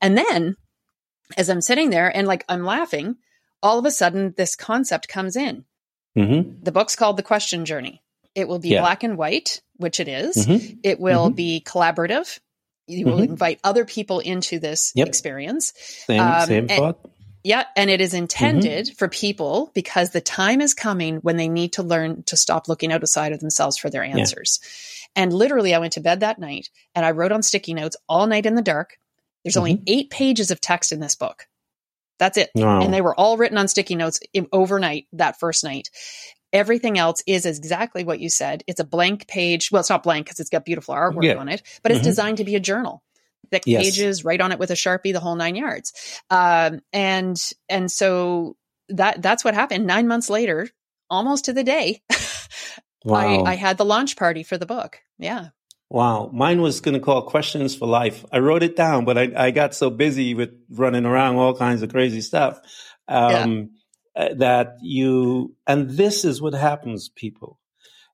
[0.00, 0.56] And then
[1.36, 3.16] as I'm sitting there and like I'm laughing,
[3.62, 5.64] all of a sudden this concept comes in.
[6.16, 6.62] Mm-hmm.
[6.62, 8.02] The book's called The Question Journey.
[8.34, 8.80] It will be yeah.
[8.80, 10.36] black and white, which it is.
[10.36, 10.78] Mm-hmm.
[10.82, 11.34] It will mm-hmm.
[11.34, 12.38] be collaborative.
[12.86, 13.32] You will mm-hmm.
[13.32, 15.08] invite other people into this yep.
[15.08, 15.72] experience.
[15.76, 17.10] Same, um, same and, thought.
[17.42, 18.94] Yeah, and it is intended mm-hmm.
[18.94, 22.92] for people because the time is coming when they need to learn to stop looking
[22.92, 24.60] outside of themselves for their answers.
[24.62, 25.22] Yeah.
[25.22, 28.26] And literally, I went to bed that night and I wrote on sticky notes all
[28.26, 28.98] night in the dark.
[29.44, 29.84] There's only mm-hmm.
[29.86, 31.46] eight pages of text in this book.
[32.18, 32.50] That's it.
[32.54, 32.82] Wow.
[32.82, 34.20] And they were all written on sticky notes
[34.52, 35.88] overnight that first night.
[36.52, 38.64] Everything else is exactly what you said.
[38.66, 39.70] It's a blank page.
[39.70, 41.36] Well, it's not blank because it's got beautiful artwork yeah.
[41.36, 42.08] on it, but it's mm-hmm.
[42.08, 43.02] designed to be a journal.
[43.50, 43.82] Thick yes.
[43.82, 45.92] pages, write on it with a sharpie, the whole nine yards.
[46.30, 47.36] Um, and
[47.68, 48.56] and so
[48.90, 49.86] that that's what happened.
[49.86, 50.68] Nine months later,
[51.08, 52.02] almost to the day,
[53.04, 53.16] wow.
[53.44, 54.98] I, I had the launch party for the book.
[55.18, 55.48] Yeah.
[55.88, 56.30] Wow.
[56.32, 58.24] Mine was going to call Questions for Life.
[58.30, 61.82] I wrote it down, but I, I got so busy with running around all kinds
[61.82, 62.60] of crazy stuff.
[63.08, 63.64] Um, yeah.
[64.20, 67.58] Uh, that you, and this is what happens, people.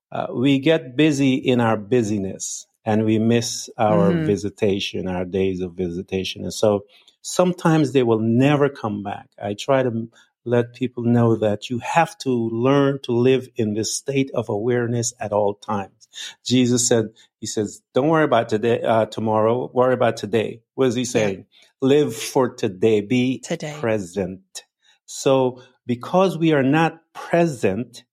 [0.09, 4.25] Uh, we get busy in our busyness and we miss our mm-hmm.
[4.25, 6.43] visitation, our days of visitation.
[6.43, 6.85] And so
[7.21, 9.27] sometimes they will never come back.
[9.41, 10.07] I try to
[10.45, 15.13] let people know that you have to learn to live in this state of awareness
[15.19, 16.07] at all times.
[16.45, 17.09] Jesus said,
[17.41, 20.61] he says, don't worry about today, uh, tomorrow, worry about today.
[20.75, 21.39] What is he saying?
[21.81, 21.87] Yeah.
[21.89, 23.75] Live for today, be today.
[23.81, 24.63] present.
[25.05, 28.03] So because we are not present,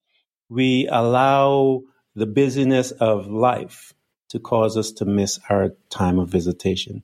[0.49, 1.83] we allow
[2.15, 3.93] the busyness of life
[4.29, 7.03] to cause us to miss our time of visitation.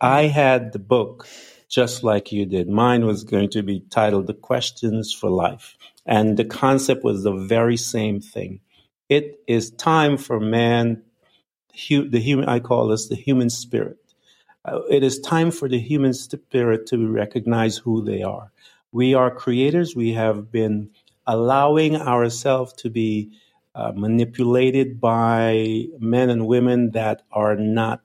[0.00, 1.26] I had the book
[1.68, 2.68] just like you did.
[2.68, 5.76] Mine was going to be titled The Questions for Life.
[6.06, 8.60] And the concept was the very same thing.
[9.08, 11.02] It is time for man,
[11.88, 13.98] the human, I call this the human spirit.
[14.64, 18.52] Uh, it is time for the human spirit to recognize who they are.
[18.92, 19.96] We are creators.
[19.96, 20.90] We have been
[21.26, 23.32] allowing ourselves to be
[23.74, 28.02] uh, manipulated by men and women that are not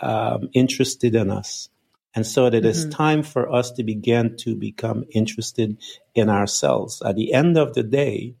[0.00, 1.68] um, interested in us.
[2.16, 2.90] And so that it is mm-hmm.
[2.90, 5.78] time for us to begin to become interested
[6.14, 7.02] in ourselves.
[7.04, 8.34] At the end of the day,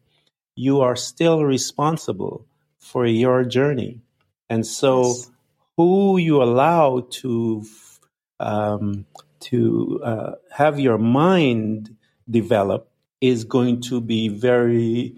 [0.54, 2.46] you are still responsible
[2.78, 4.00] for your journey.
[4.48, 5.30] And so yes.
[5.76, 7.64] who you allow to
[8.38, 9.06] um,
[9.44, 11.96] to uh, have your mind
[12.28, 15.14] develop is going to be very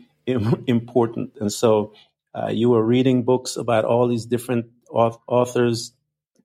[0.66, 1.32] important.
[1.40, 1.92] And so
[2.34, 5.92] uh, you are reading books about all these different authors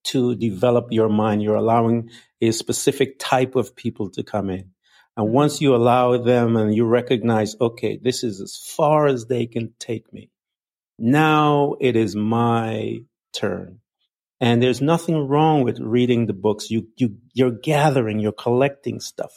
[0.04, 1.44] to develop your mind.
[1.44, 2.10] You're allowing
[2.42, 4.72] a specific type of people to come in.
[5.18, 9.46] And once you allow them and you recognize, okay, this is as far as they
[9.46, 10.32] can take me.
[10.98, 13.81] Now it is my turn.
[14.42, 16.72] And there's nothing wrong with reading the books.
[16.72, 19.32] You, you, you're gathering, you're collecting stuff.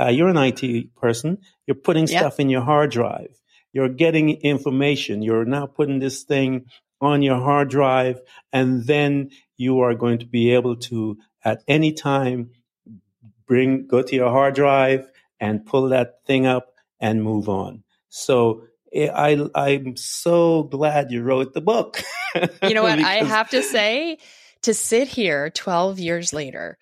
[0.00, 1.38] Uh, you're an IT person.
[1.66, 2.20] You're putting yeah.
[2.20, 3.38] stuff in your hard drive.
[3.74, 5.20] You're getting information.
[5.20, 6.64] You're now putting this thing
[6.98, 8.20] on your hard drive.
[8.50, 12.52] And then you are going to be able to, at any time,
[13.46, 17.84] bring, go to your hard drive and pull that thing up and move on.
[18.08, 18.62] So
[18.94, 22.02] I, I'm so glad you wrote the book.
[22.62, 22.98] You know what?
[22.98, 24.18] I have to say,
[24.62, 26.78] to sit here 12 years later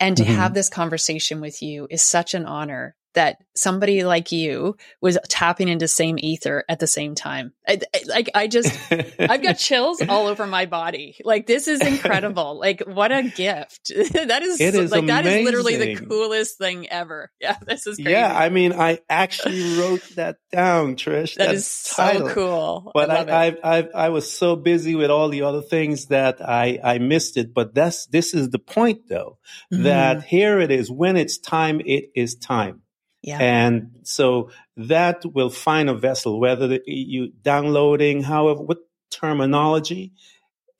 [0.00, 0.34] and to mm-hmm.
[0.34, 5.68] have this conversation with you is such an honor that somebody like you was tapping
[5.68, 7.52] into same ether at the same time.
[7.66, 8.78] I, I, like I just,
[9.18, 11.16] I've got chills all over my body.
[11.24, 12.58] Like this is incredible.
[12.60, 13.88] like what a gift.
[14.12, 17.32] that is, It is like that is literally the coolest thing ever.
[17.40, 18.10] Yeah, this is crazy.
[18.10, 21.36] Yeah, I mean, I actually wrote that down, Trish.
[21.36, 22.28] that is so title.
[22.30, 22.90] cool.
[22.94, 23.46] But I.
[23.46, 27.36] I, I, I, was so busy with all the other things that I, I missed
[27.36, 27.52] it.
[27.52, 29.38] But that's this is the point, though,
[29.72, 29.84] Mhm.
[29.84, 30.90] that here it is.
[30.90, 32.82] When it's time, it is time.
[33.26, 33.38] Yeah.
[33.38, 38.78] And so that will find a vessel, whether the- you downloading, however, what
[39.10, 40.12] terminology,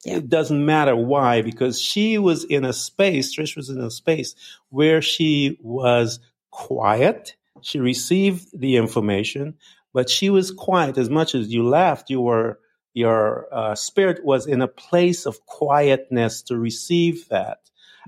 [0.04, 0.18] Yeah.
[0.18, 4.34] it doesn't matter why, because she was in a space, Trish was in a space
[4.70, 6.20] where she was
[6.50, 7.34] quiet.
[7.62, 9.54] She received the information,
[9.92, 10.96] but she was quiet.
[10.98, 12.60] As much as you laughed, you were,
[12.94, 17.58] your uh, spirit was in a place of quietness to receive that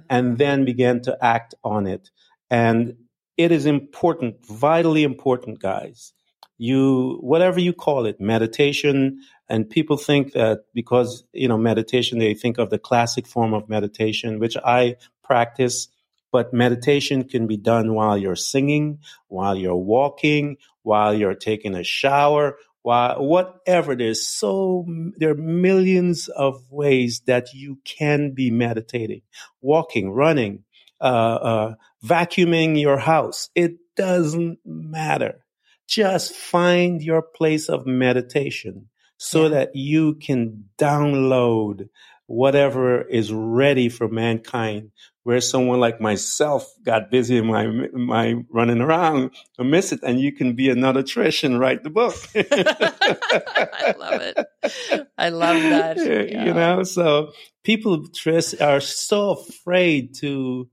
[0.08, 2.10] and then began to act on it.
[2.50, 2.94] And
[3.38, 6.12] it is important, vitally important, guys.
[6.58, 12.34] You, whatever you call it, meditation, and people think that because, you know, meditation, they
[12.34, 15.86] think of the classic form of meditation, which I practice,
[16.32, 21.84] but meditation can be done while you're singing, while you're walking, while you're taking a
[21.84, 23.94] shower, while, whatever.
[23.94, 24.84] There's so,
[25.16, 29.22] there are millions of ways that you can be meditating,
[29.60, 30.64] walking, running,
[31.00, 31.74] uh, uh,
[32.04, 33.50] vacuuming your house.
[33.54, 35.44] It doesn't matter.
[35.86, 39.48] Just find your place of meditation so Yeah.
[39.50, 41.88] that you can download
[42.26, 44.90] whatever is ready for mankind.
[45.24, 50.18] Where someone like myself got busy in my my running around, I miss it, and
[50.18, 52.14] you can be another Trish and write the book.
[52.34, 55.08] I love it.
[55.18, 55.96] I love that.
[56.30, 56.44] Yeah.
[56.46, 57.32] You know, so
[57.62, 60.68] people, Trish, are so afraid to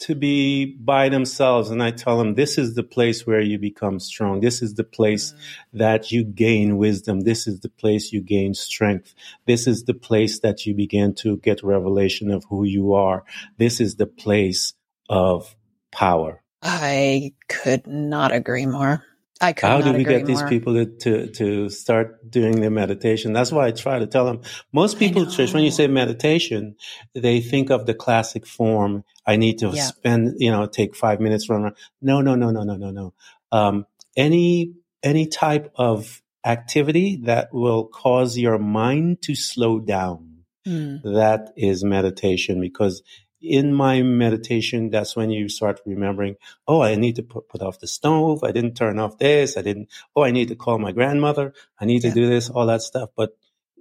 [0.00, 4.00] to be by themselves, and I tell them this is the place where you become
[4.00, 4.40] strong.
[4.40, 5.38] This is the place mm.
[5.74, 7.20] that you gain wisdom.
[7.20, 9.14] This is the place you gain strength.
[9.46, 13.24] This is the place that you begin to get revelation of who you are.
[13.58, 14.72] This is the place
[15.08, 15.54] of
[15.92, 16.42] power.
[16.62, 19.04] I could not agree more.
[19.40, 23.32] I could How do we get these people to, to, to start doing their meditation?
[23.32, 24.42] That's why I try to tell them.
[24.72, 26.76] Most people, Trish, when you say meditation,
[27.14, 29.04] they think of the classic form.
[29.26, 29.84] I need to Yeah.
[29.84, 31.76] spend, you know, take five minutes run around.
[32.02, 33.14] No, no, no, no, no, no, no.
[33.50, 33.86] Um,
[34.16, 40.44] any, any type of activity that will cause your mind to slow down.
[40.66, 43.02] Mm, That is meditation because
[43.42, 46.36] in my meditation, that's when you start remembering,
[46.68, 48.44] oh, I need to put, put off the stove.
[48.44, 49.56] I didn't turn off this.
[49.56, 51.54] I didn't, oh, I need to call my grandmother.
[51.80, 52.10] I need Yeah.
[52.10, 53.10] to do this, all that stuff.
[53.16, 53.36] But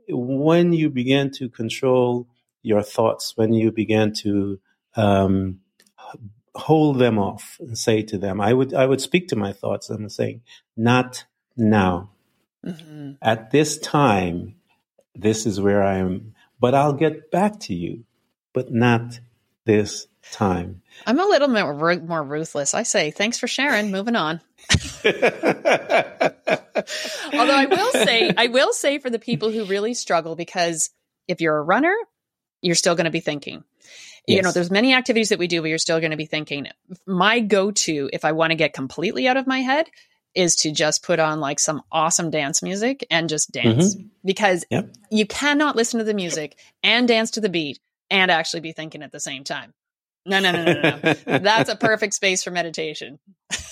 [0.08, 2.28] when you begin to control
[2.64, 4.60] your thoughts, when you begin to,
[4.96, 5.60] um,
[6.56, 9.90] hold them off and say to them, I would, I would speak to my thoughts
[9.90, 10.42] and saying,
[10.76, 12.10] not now
[12.66, 13.18] mhm.
[13.22, 14.56] at this time,
[15.16, 18.04] this is where I am, but I'll get back to you,
[18.54, 19.20] but not
[19.66, 20.82] this time.
[21.06, 22.74] I'm a little more, more ruthless.
[22.74, 23.92] I say, thanks for sharing.
[23.92, 24.42] Moving on.
[25.06, 25.16] Although
[27.34, 30.90] I will say, I will say for the people who really struggle, because
[31.28, 31.96] if you're a runner,
[32.62, 33.64] you're still going to be thinking.
[34.28, 36.68] You know, there's many activities that we do, but you're still going to be thinking.
[37.08, 39.88] My go-to, if I want to get completely out of my head,
[40.36, 43.70] is to just put on like some awesome dance music and just mm-hmm.
[43.70, 44.94] dance because Yep.
[45.10, 47.80] you cannot listen to the music and dance to the beat
[48.10, 49.74] and actually be thinking at the same time.
[50.26, 51.00] No, no, no, no, no.
[51.04, 51.40] no.
[51.40, 53.20] That's a perfect space for meditation.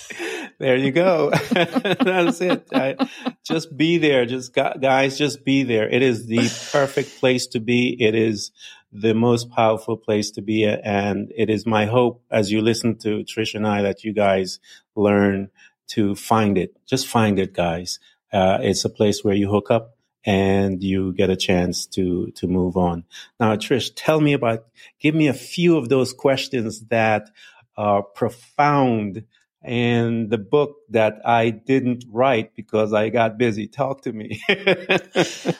[0.58, 1.30] there you go.
[1.50, 2.66] That's it.
[2.72, 2.96] I,
[3.44, 4.26] just be there.
[4.26, 5.88] Just guys, just be there.
[5.88, 7.96] It is the perfect place to be.
[8.00, 8.50] It is
[8.90, 10.64] the most powerful place to be.
[10.64, 14.58] And it is my hope as you listen to Trish and I that you guys
[14.96, 15.50] learn
[15.88, 16.76] to find it.
[16.86, 17.98] Just find it, guys.
[18.32, 19.97] Uh, it's a place where you hook up
[20.28, 23.04] and you get a chance to to move on.
[23.40, 24.66] Now, Trish, tell me about.
[25.00, 27.30] Give me a few of those questions that
[27.78, 29.24] are profound
[29.64, 33.66] in the book that I didn't write because I got busy.
[33.68, 34.40] Talk to me.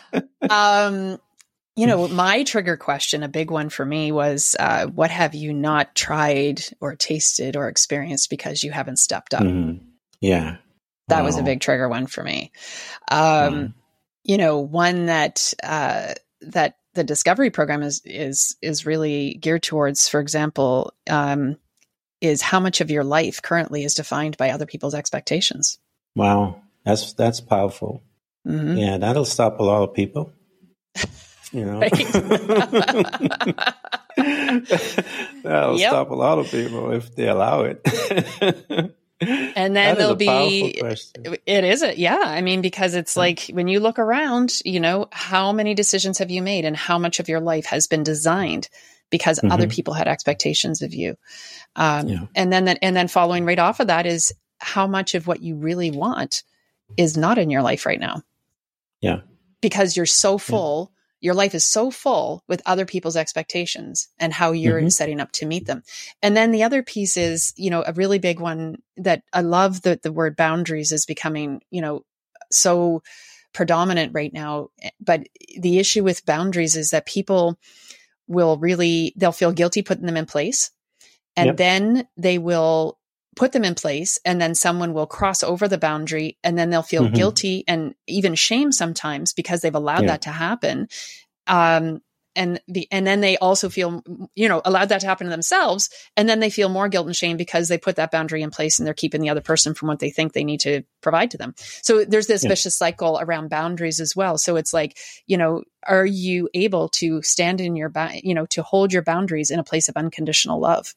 [0.50, 1.18] Um,
[1.76, 5.52] you know, my trigger question, a big one for me was, uh, what have you
[5.52, 9.42] not tried or tasted or experienced because you haven't stepped up?
[9.42, 9.80] Mhm.
[10.22, 10.56] Yeah.
[11.08, 12.50] That was a big trigger one for me.
[13.10, 13.74] Um, Mhm.
[14.28, 20.06] You know, one that uh, that the discovery program is is is really geared towards.
[20.08, 21.56] For example, um,
[22.20, 25.78] is how much of your life currently is defined by other people's expectations.
[26.14, 26.62] Wow.
[26.84, 28.02] That's that's powerful.
[28.46, 28.78] Mhm.
[28.80, 30.32] Yeah, that'll stop a lot of people.
[31.52, 31.80] You know,
[35.42, 35.90] that'll Yep.
[35.90, 37.80] stop a lot of people if they allow it.
[39.20, 40.80] and then there'll be
[41.46, 45.08] it is it yeah i mean because it's like when you look around you know
[45.10, 48.68] how many decisions have you made and how much of your life has been designed
[49.10, 49.52] because mm-hmm.
[49.52, 51.16] other people had expectations of you.
[51.76, 52.26] Um, yeah.
[52.34, 55.42] and then that and then following right off of that is how much of what
[55.42, 56.42] you really want
[56.96, 58.22] is not in your life right now.
[59.00, 59.20] Yeah.
[59.60, 64.52] Because you're so full your life is so full with other people's expectations and how
[64.52, 64.88] you're mm-hmm.
[64.88, 65.82] setting up to meet them.
[66.22, 69.82] And then the other piece is, you know, a really big one that I love
[69.82, 72.04] that the word boundaries is becoming, you know,
[72.50, 73.02] so
[73.52, 74.68] predominant right now.
[75.00, 75.26] But
[75.58, 77.58] the issue with boundaries is that people
[78.28, 80.70] will really, they'll feel guilty putting them in place.
[81.36, 81.56] And yep.
[81.56, 82.97] then they will
[83.38, 86.82] put them in place and then someone will cross over the boundary and then they'll
[86.82, 87.14] feel mm-hmm.
[87.14, 90.08] guilty and even shame sometimes because they've allowed yeah.
[90.08, 90.88] that to happen
[91.46, 92.00] um,
[92.34, 94.02] and the and then they also feel
[94.34, 97.16] you know allowed that to happen to themselves and then they feel more guilt and
[97.16, 99.88] shame because they put that boundary in place and they're keeping the other person from
[99.88, 102.48] what they think they need to provide to them so there's this yeah.
[102.48, 107.22] vicious cycle around boundaries as well so it's like you know are you able to
[107.22, 110.60] stand in your ba- you know to hold your boundaries in a place of unconditional
[110.60, 110.94] love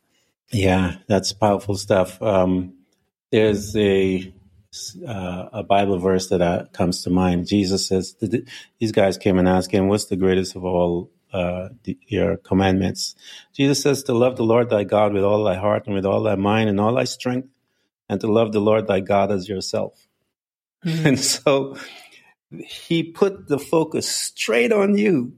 [0.51, 2.21] yeah, that's powerful stuff.
[2.21, 2.73] Um,
[3.31, 4.33] there's a
[5.05, 7.47] uh, a Bible verse that uh, comes to mind.
[7.47, 8.15] Jesus says,
[8.79, 13.15] "These guys came and asked him, what's the greatest of all uh, the, your commandments?"
[13.53, 16.23] Jesus says, "To love the Lord thy God with all thy heart and with all
[16.23, 17.49] thy mind and all thy strength,
[18.09, 20.07] and to love the Lord thy God as yourself."
[20.85, 21.07] Mm-hmm.
[21.07, 21.77] And so
[22.49, 25.33] he put the focus straight on you.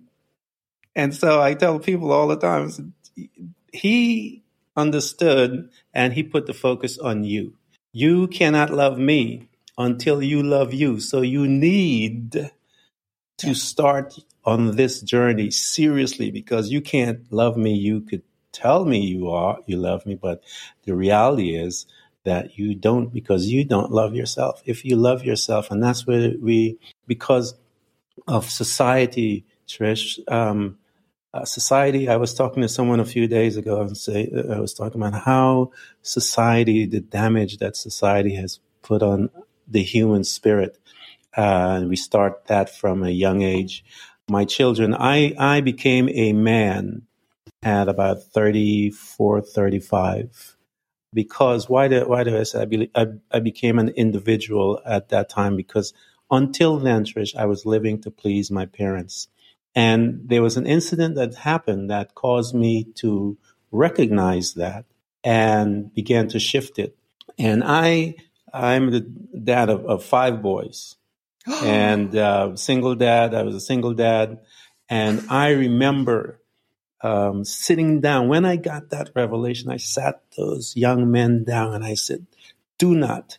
[0.95, 2.93] And so I tell people all the time,
[3.71, 4.42] he
[4.75, 7.53] understood and he put the focus on you.
[7.91, 10.99] You cannot love me until you love you.
[10.99, 12.51] So you need
[13.37, 14.15] to start
[14.45, 17.73] on this journey seriously because you can't love me.
[17.73, 20.43] You could tell me you are, you love me, but
[20.83, 21.85] the reality is
[22.23, 24.61] that you don't because you don't love yourself.
[24.65, 27.55] If you love yourself, and that's where we, because
[28.27, 30.77] of society, Trish, um,
[31.33, 32.07] uh, society.
[32.07, 35.21] I was talking to someone a few days ago and say I was talking about
[35.23, 35.71] how
[36.01, 39.29] society, the damage that society has put on
[39.67, 40.77] the human spirit,
[41.35, 43.83] uh, and we start that from a young age.
[44.29, 47.03] My children, I I became a man
[47.63, 50.57] at about 34, 35.
[51.13, 55.09] Because why do why do I say I, be, I, I became an individual at
[55.09, 55.55] that time?
[55.55, 55.93] Because
[56.31, 59.27] until then, Trish, I was living to please my parents.
[59.75, 63.37] And there was an incident that happened that caused me to
[63.71, 64.85] recognize that
[65.23, 66.95] and began to shift it.
[67.37, 68.15] And I,
[68.53, 70.95] I'm the dad of, of five boys
[71.47, 73.33] and uh, single dad.
[73.33, 74.39] I was a single dad.
[74.89, 76.39] And I remember
[77.01, 78.29] um, sitting down.
[78.29, 82.25] When I got that revelation, I sat those young men down and I said,
[82.77, 83.37] Do not,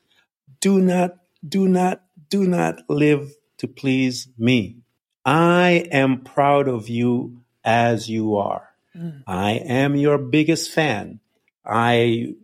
[0.60, 4.83] do not, do not, do not live to please me.
[5.24, 8.68] I am proud of you as you are.
[8.96, 9.22] Mm.
[9.26, 11.20] I am your biggest fan.
[11.64, 12.34] I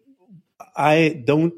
[0.76, 1.54] I don't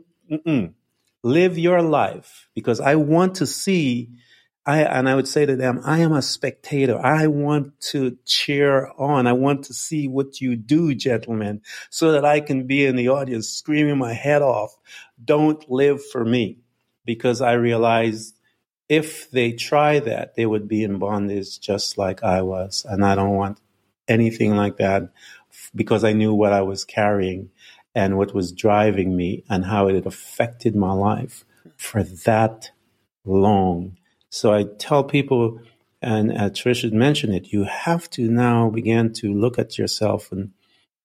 [1.23, 4.11] live your life because I want to see
[4.64, 6.99] I and I would say to them, I am a spectator.
[7.05, 9.27] I want to cheer on.
[9.27, 13.09] I want to see what you do, gentlemen, so that I can be in the
[13.09, 14.77] audience screaming my head off.
[15.25, 16.59] Don't live for me
[17.05, 18.35] because I realize
[18.93, 22.84] if they try that, they would be in bondage just like I was.
[22.86, 23.59] And I don't want
[24.07, 25.09] anything like that
[25.74, 27.49] because I knew what I was carrying
[27.95, 31.47] and what was driving me and how it had affected my life
[31.78, 32.70] for that
[33.24, 33.97] long.
[34.28, 35.59] So I tell people,
[36.03, 40.30] and uh, Trish had mentioned it, you have to now begin to look at yourself.
[40.30, 40.51] And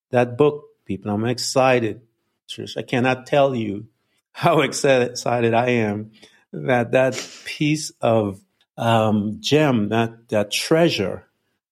[0.10, 2.02] that book, people, I'm excited,
[2.50, 2.76] Trish.
[2.76, 3.88] I cannot tell you
[4.34, 6.12] how excited I am
[6.66, 7.14] that that
[7.46, 8.42] piece of
[8.78, 11.26] um, gem, that that treasure,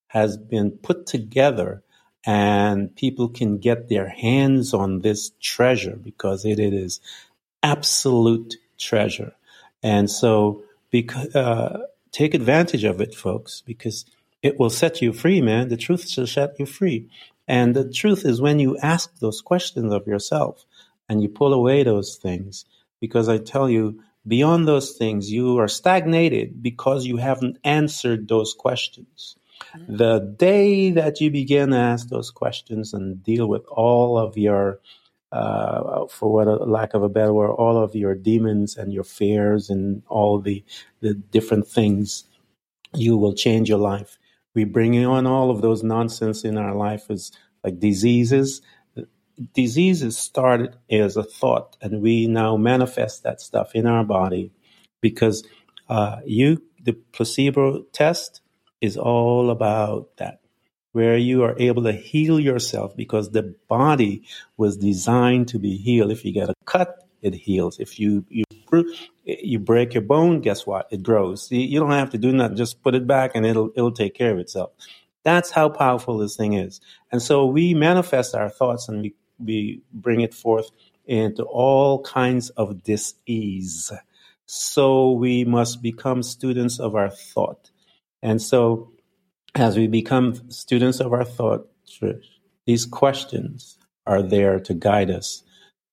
[0.08, 1.84] has been put together,
[2.26, 7.02] and people can get their hands on this treasure because it, it is
[7.62, 9.34] absolute treasure.
[9.84, 14.06] And so, because, uh, take advantage of it, folks, because
[14.42, 15.68] it will set you free, man.
[15.68, 17.10] The truth shall set you free.
[17.48, 20.66] And the truth is when you ask those questions of yourself
[21.10, 22.66] and you pull away those things,
[23.00, 28.54] because I tell you, Beyond those things, you are stagnated because you haven't answered those
[28.54, 29.36] questions.
[29.76, 29.98] Mm-hmm.
[29.98, 34.80] The day that you begin to ask those questions and deal with all of your,
[35.32, 39.04] uh, for what a lack of a better word, all of your demons and your
[39.04, 40.64] fears and all the
[41.02, 42.24] the different things,
[42.94, 44.18] you will change your life.
[44.56, 47.32] We bring on all of those nonsense in our life as
[47.64, 48.62] like diseases
[49.54, 54.52] diseases started as a thought, and we now manifest that stuff in our body
[55.02, 55.46] because
[55.90, 58.42] uh, you the placebo test
[58.82, 60.40] is all about that,
[60.92, 64.24] where you are able to heal yourself because the body
[64.58, 66.12] was designed to be healed.
[66.12, 67.80] If you get a cut, it heals.
[67.80, 68.46] If you you
[69.24, 70.88] you break your bone, guess what?
[70.92, 71.52] It grows.
[71.52, 72.58] You don't have to do nothing.
[72.58, 74.72] Just put it back, and it'll it'll take care of itself.
[75.24, 76.82] That's how powerful this thing is.
[77.12, 80.70] And so we manifest our thoughts, and we we bring it forth
[81.06, 83.92] into all kinds of dis-ease.
[84.46, 87.72] So we must become students of our thought.
[88.22, 88.92] And so
[89.54, 91.68] as we become students of our thought,
[92.66, 95.44] these questions are there to guide us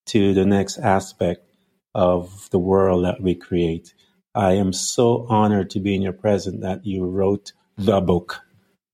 [0.06, 1.46] to the next aspect
[1.94, 3.94] of the world that we create.
[4.34, 8.40] I am so honored to be in your presence that you wrote the book.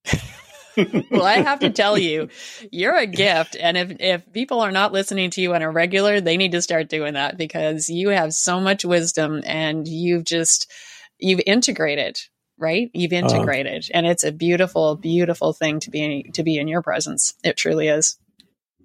[1.11, 2.29] well, I have to tell you,
[2.70, 3.57] you're a gift.
[3.59, 6.62] And if, if people are not listening to you on a regular, they need to
[6.62, 10.70] start doing that because you have so much wisdom and you've just,
[11.18, 12.18] you've integrated,
[12.59, 12.91] right?
[12.95, 13.35] You've uh-huh.
[13.35, 17.35] integrated uh, and it's a beautiful, beautiful thing to be, to be in your presence.
[17.43, 18.18] It truly is.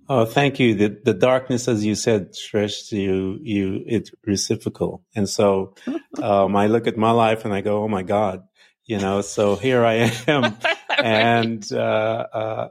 [0.09, 0.75] Oh, thank you.
[0.75, 5.03] The, the darkness, as you said, Trish, you, you, it's reciprocal.
[5.15, 5.75] And so,
[6.21, 8.43] um, I look at my life and I go, Oh my God,
[8.85, 10.57] you know, so here I am.
[11.03, 12.67] and, uh, uh,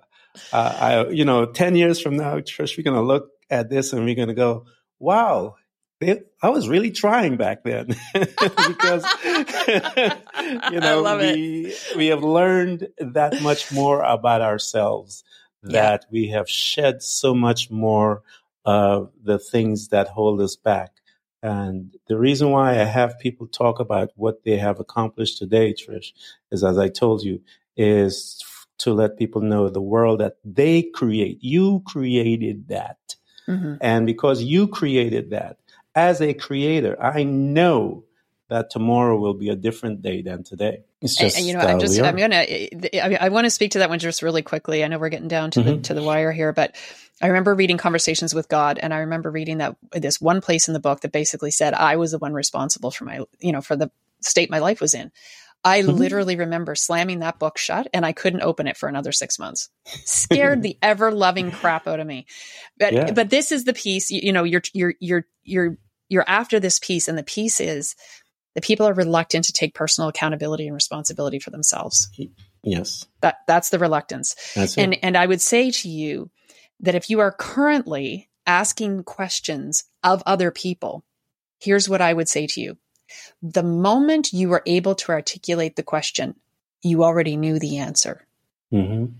[0.52, 4.04] I, you know, 10 years from now, Trish, we're going to look at this and
[4.04, 4.66] we're going to go,
[4.98, 5.56] wow,
[6.00, 11.96] they, I was really trying back then because, you know, we, it.
[11.96, 15.22] we have learned that much more about ourselves
[15.62, 16.08] that yeah.
[16.10, 18.22] we have shed so much more
[18.64, 20.90] of the things that hold us back.
[21.42, 26.12] And the reason why I have people talk about what they have accomplished today, Trish,
[26.50, 27.40] is as I told you,
[27.76, 28.42] is
[28.78, 31.38] to let people know the world that they create.
[31.40, 32.98] You created that.
[33.48, 33.74] Mm-hmm.
[33.80, 35.58] And because you created that,
[35.94, 38.04] as a creator, I know
[38.48, 40.84] that tomorrow will be a different day than today.
[41.00, 43.80] It's just, and, you know, I'm just, I'm gonna, I, I want to speak to
[43.80, 44.84] that one just really quickly.
[44.84, 45.70] I know we're getting down to mm-hmm.
[45.70, 46.76] the to the wire here, but
[47.20, 50.74] I remember reading Conversations with God, and I remember reading that this one place in
[50.74, 53.74] the book that basically said I was the one responsible for my, you know, for
[53.74, 55.10] the state my life was in.
[55.64, 55.92] I mm-hmm.
[55.92, 59.68] literally remember slamming that book shut and I couldn't open it for another six months.
[60.04, 62.26] Scared the ever loving crap out of me.
[62.78, 63.12] But yeah.
[63.12, 66.78] but this is the piece, you, you know, you're you're you're you're you're after this
[66.78, 67.94] piece, and the piece is
[68.54, 72.10] that people are reluctant to take personal accountability and responsibility for themselves.
[72.62, 73.06] Yes.
[73.20, 74.34] That that's the reluctance.
[74.54, 76.30] That's and and I would say to you
[76.80, 81.04] that if you are currently asking questions of other people,
[81.60, 82.76] here's what I would say to you.
[83.42, 86.34] The moment you were able to articulate the question,
[86.82, 88.26] you already knew the answer.
[88.72, 89.12] Mm-hmm.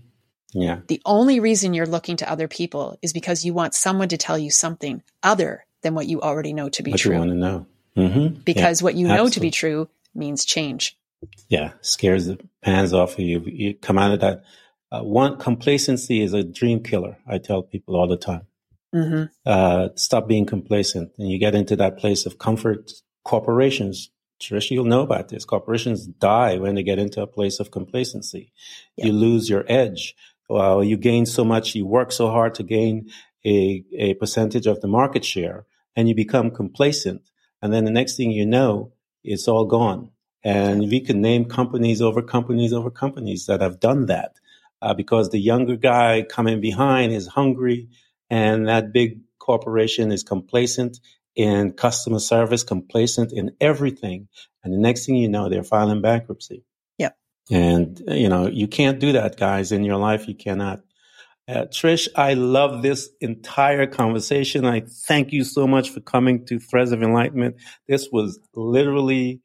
[0.53, 0.79] Yeah.
[0.87, 4.37] The only reason you're looking to other people is because you want someone to tell
[4.37, 7.13] you something other than what you already know to be what true.
[7.13, 7.65] you want to know.
[7.97, 8.41] Mm-hmm.
[8.41, 10.97] Because yeah, what you know to be true means change.
[11.47, 13.41] Yeah, scares the pants off of you.
[13.45, 14.43] You come out of that.
[14.91, 17.17] Uh, one complacency is a dream killer.
[17.27, 18.47] I tell people all the time.
[18.93, 19.23] Mm-hmm.
[19.45, 22.91] Uh, stop being complacent, and you get into that place of comfort.
[23.23, 24.09] Corporations,
[24.41, 25.45] Trish, you'll know about this.
[25.45, 28.51] Corporations die when they get into a place of complacency.
[28.97, 29.07] Yeah.
[29.07, 30.15] You lose your edge.
[30.49, 33.09] Well, you gain so much, you work so hard to gain
[33.45, 35.65] a, a percentage of the market share,
[35.95, 37.21] and you become complacent
[37.63, 38.91] and then the next thing you know,
[39.23, 40.09] it's all gone.
[40.43, 44.35] And we can name companies over companies over companies that have done that
[44.81, 47.87] uh, because the younger guy coming behind is hungry
[48.29, 50.99] and that big corporation is complacent
[51.35, 54.27] in customer service, complacent in everything.
[54.63, 56.63] And the next thing you know, they're filing bankruptcy.
[56.97, 57.17] Yep.
[57.51, 60.27] And, you know, you can't do that, guys, in your life.
[60.27, 60.81] You cannot.
[61.47, 64.65] Uh, Trish, I love this entire conversation.
[64.65, 67.57] I thank you so much for coming to Threads of Enlightenment.
[67.87, 69.41] This was literally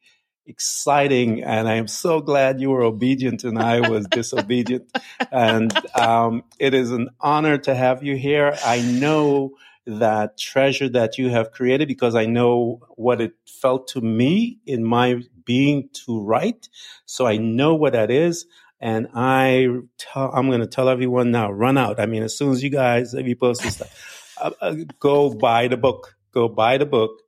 [0.47, 4.91] exciting, and I am so glad you were obedient and I was disobedient.
[5.33, 8.57] And um, it is an honor to have you here.
[8.65, 9.57] I know
[9.89, 14.85] that treasure that you have created because I know what it felt to me in
[14.85, 16.69] my being to write.
[17.07, 18.47] So I know what that is.
[18.81, 19.67] And I
[19.97, 21.99] tell, I'm going to tell everyone now, run out.
[21.99, 25.35] I mean, as soon as you guys, if you post this stuff, uh, uh, go
[25.35, 27.23] buy the book, go buy the book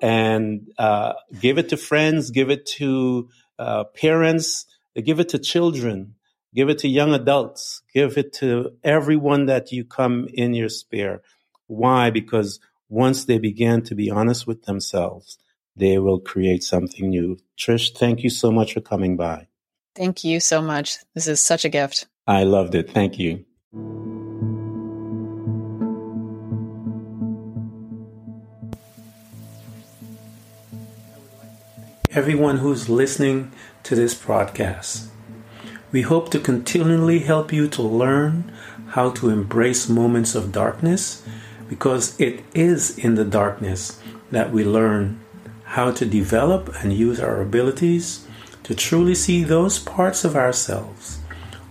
[0.00, 4.66] and uh, give it to friends, give it to uh, parents,
[5.02, 6.14] give it to children,
[6.54, 11.22] give it to young adults, give it to everyone that you come in your spare.
[11.72, 12.10] Why?
[12.10, 12.60] Because
[12.90, 15.38] once they begin to be honest with themselves,
[15.74, 17.38] they will create something new.
[17.56, 19.48] Trish, thank you so much for coming by.
[19.96, 20.98] Thank you so much.
[21.14, 22.06] This is such a gift.
[22.26, 22.90] I loved it.
[22.90, 23.46] Thank you.
[32.10, 33.50] Everyone who's listening
[33.84, 35.08] to this podcast.
[35.90, 38.52] We hope to continually help you to learn
[38.88, 41.22] how to embrace moments of darkness
[41.68, 44.00] because it is in the darkness
[44.30, 45.20] that we learn
[45.64, 48.26] how to develop and use our abilities
[48.62, 51.18] to truly see those parts of ourselves,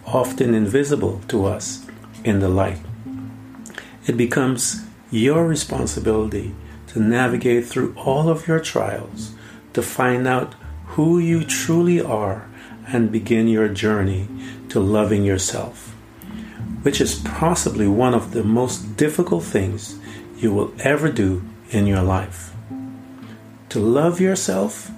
[0.06, 1.86] often invisible to us,
[2.24, 2.80] in the light.
[4.06, 6.54] It becomes your responsibility
[6.88, 9.34] to navigate through all of your trials
[9.74, 10.56] to find out
[10.88, 12.50] who you truly are
[12.88, 14.28] and begin your journey
[14.70, 15.91] to loving yourself,
[16.84, 19.98] which is possibly one of the most difficult things
[20.38, 22.54] you will ever do in your life.
[23.70, 24.92] To love yourself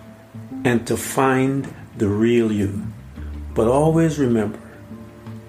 [0.64, 2.88] and to find the real you.
[3.54, 4.60] But always remember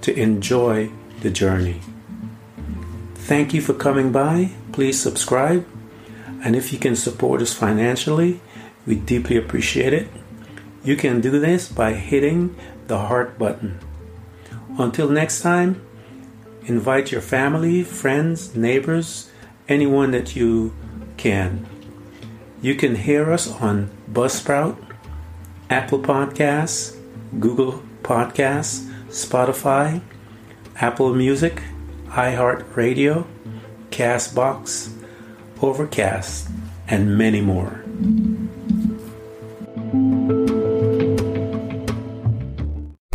[0.02, 1.80] to enjoy the journey.
[3.14, 4.50] Thank you for coming by.
[4.72, 5.66] Please subscribe.
[6.42, 8.40] And if you can support us financially,
[8.84, 10.08] we deeply appreciate it.
[10.82, 12.54] You can do this by hitting
[12.86, 13.78] the heart button.
[14.78, 15.80] Until next time,
[16.66, 19.30] invite your family, friends, neighbors,
[19.68, 20.74] anyone that you
[21.16, 21.66] can.
[22.60, 24.76] You can hear us on Buzzsprout,
[25.68, 26.96] Apple Podcasts,
[27.38, 30.00] Google Podcasts, Spotify,
[30.76, 31.62] Apple Music,
[32.08, 33.26] iHeartRadio,
[33.90, 34.92] Castbox,
[35.60, 36.48] Overcast,
[36.88, 37.84] and many more.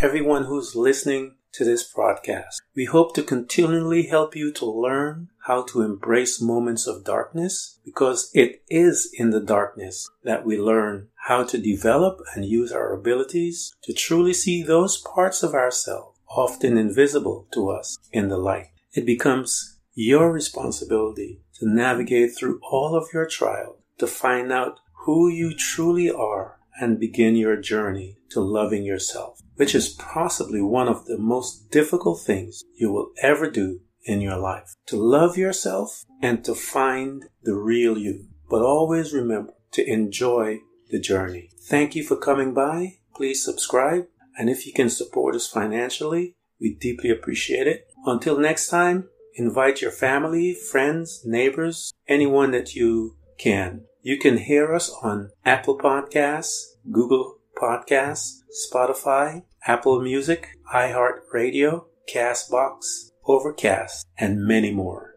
[0.01, 5.63] Everyone who's listening to this broadcast, we hope to continually help you to learn how
[5.63, 11.43] to embrace moments of darkness because it is in the darkness that we learn how
[11.43, 17.47] to develop and use our abilities to truly see those parts of ourselves often invisible
[17.51, 18.67] to us in the light.
[18.93, 25.27] It becomes your responsibility to navigate through all of your trials to find out who
[25.27, 31.05] you truly are and begin your journey to loving yourself, which is possibly one of
[31.05, 34.75] the most difficult things you will ever do in your life.
[34.87, 38.27] To love yourself and to find the real you.
[38.49, 40.59] But always remember to enjoy
[40.89, 41.49] the journey.
[41.67, 42.99] Thank you for coming by.
[43.15, 44.07] Please subscribe.
[44.37, 47.87] And if you can support us financially, we deeply appreciate it.
[48.05, 53.85] Until next time, invite your family, friends, neighbors, anyone that you can.
[54.01, 64.07] You can hear us on Apple Podcasts, Google Podcasts, Spotify, Apple Music, iHeartRadio, Castbox, Overcast,
[64.17, 65.08] and many more.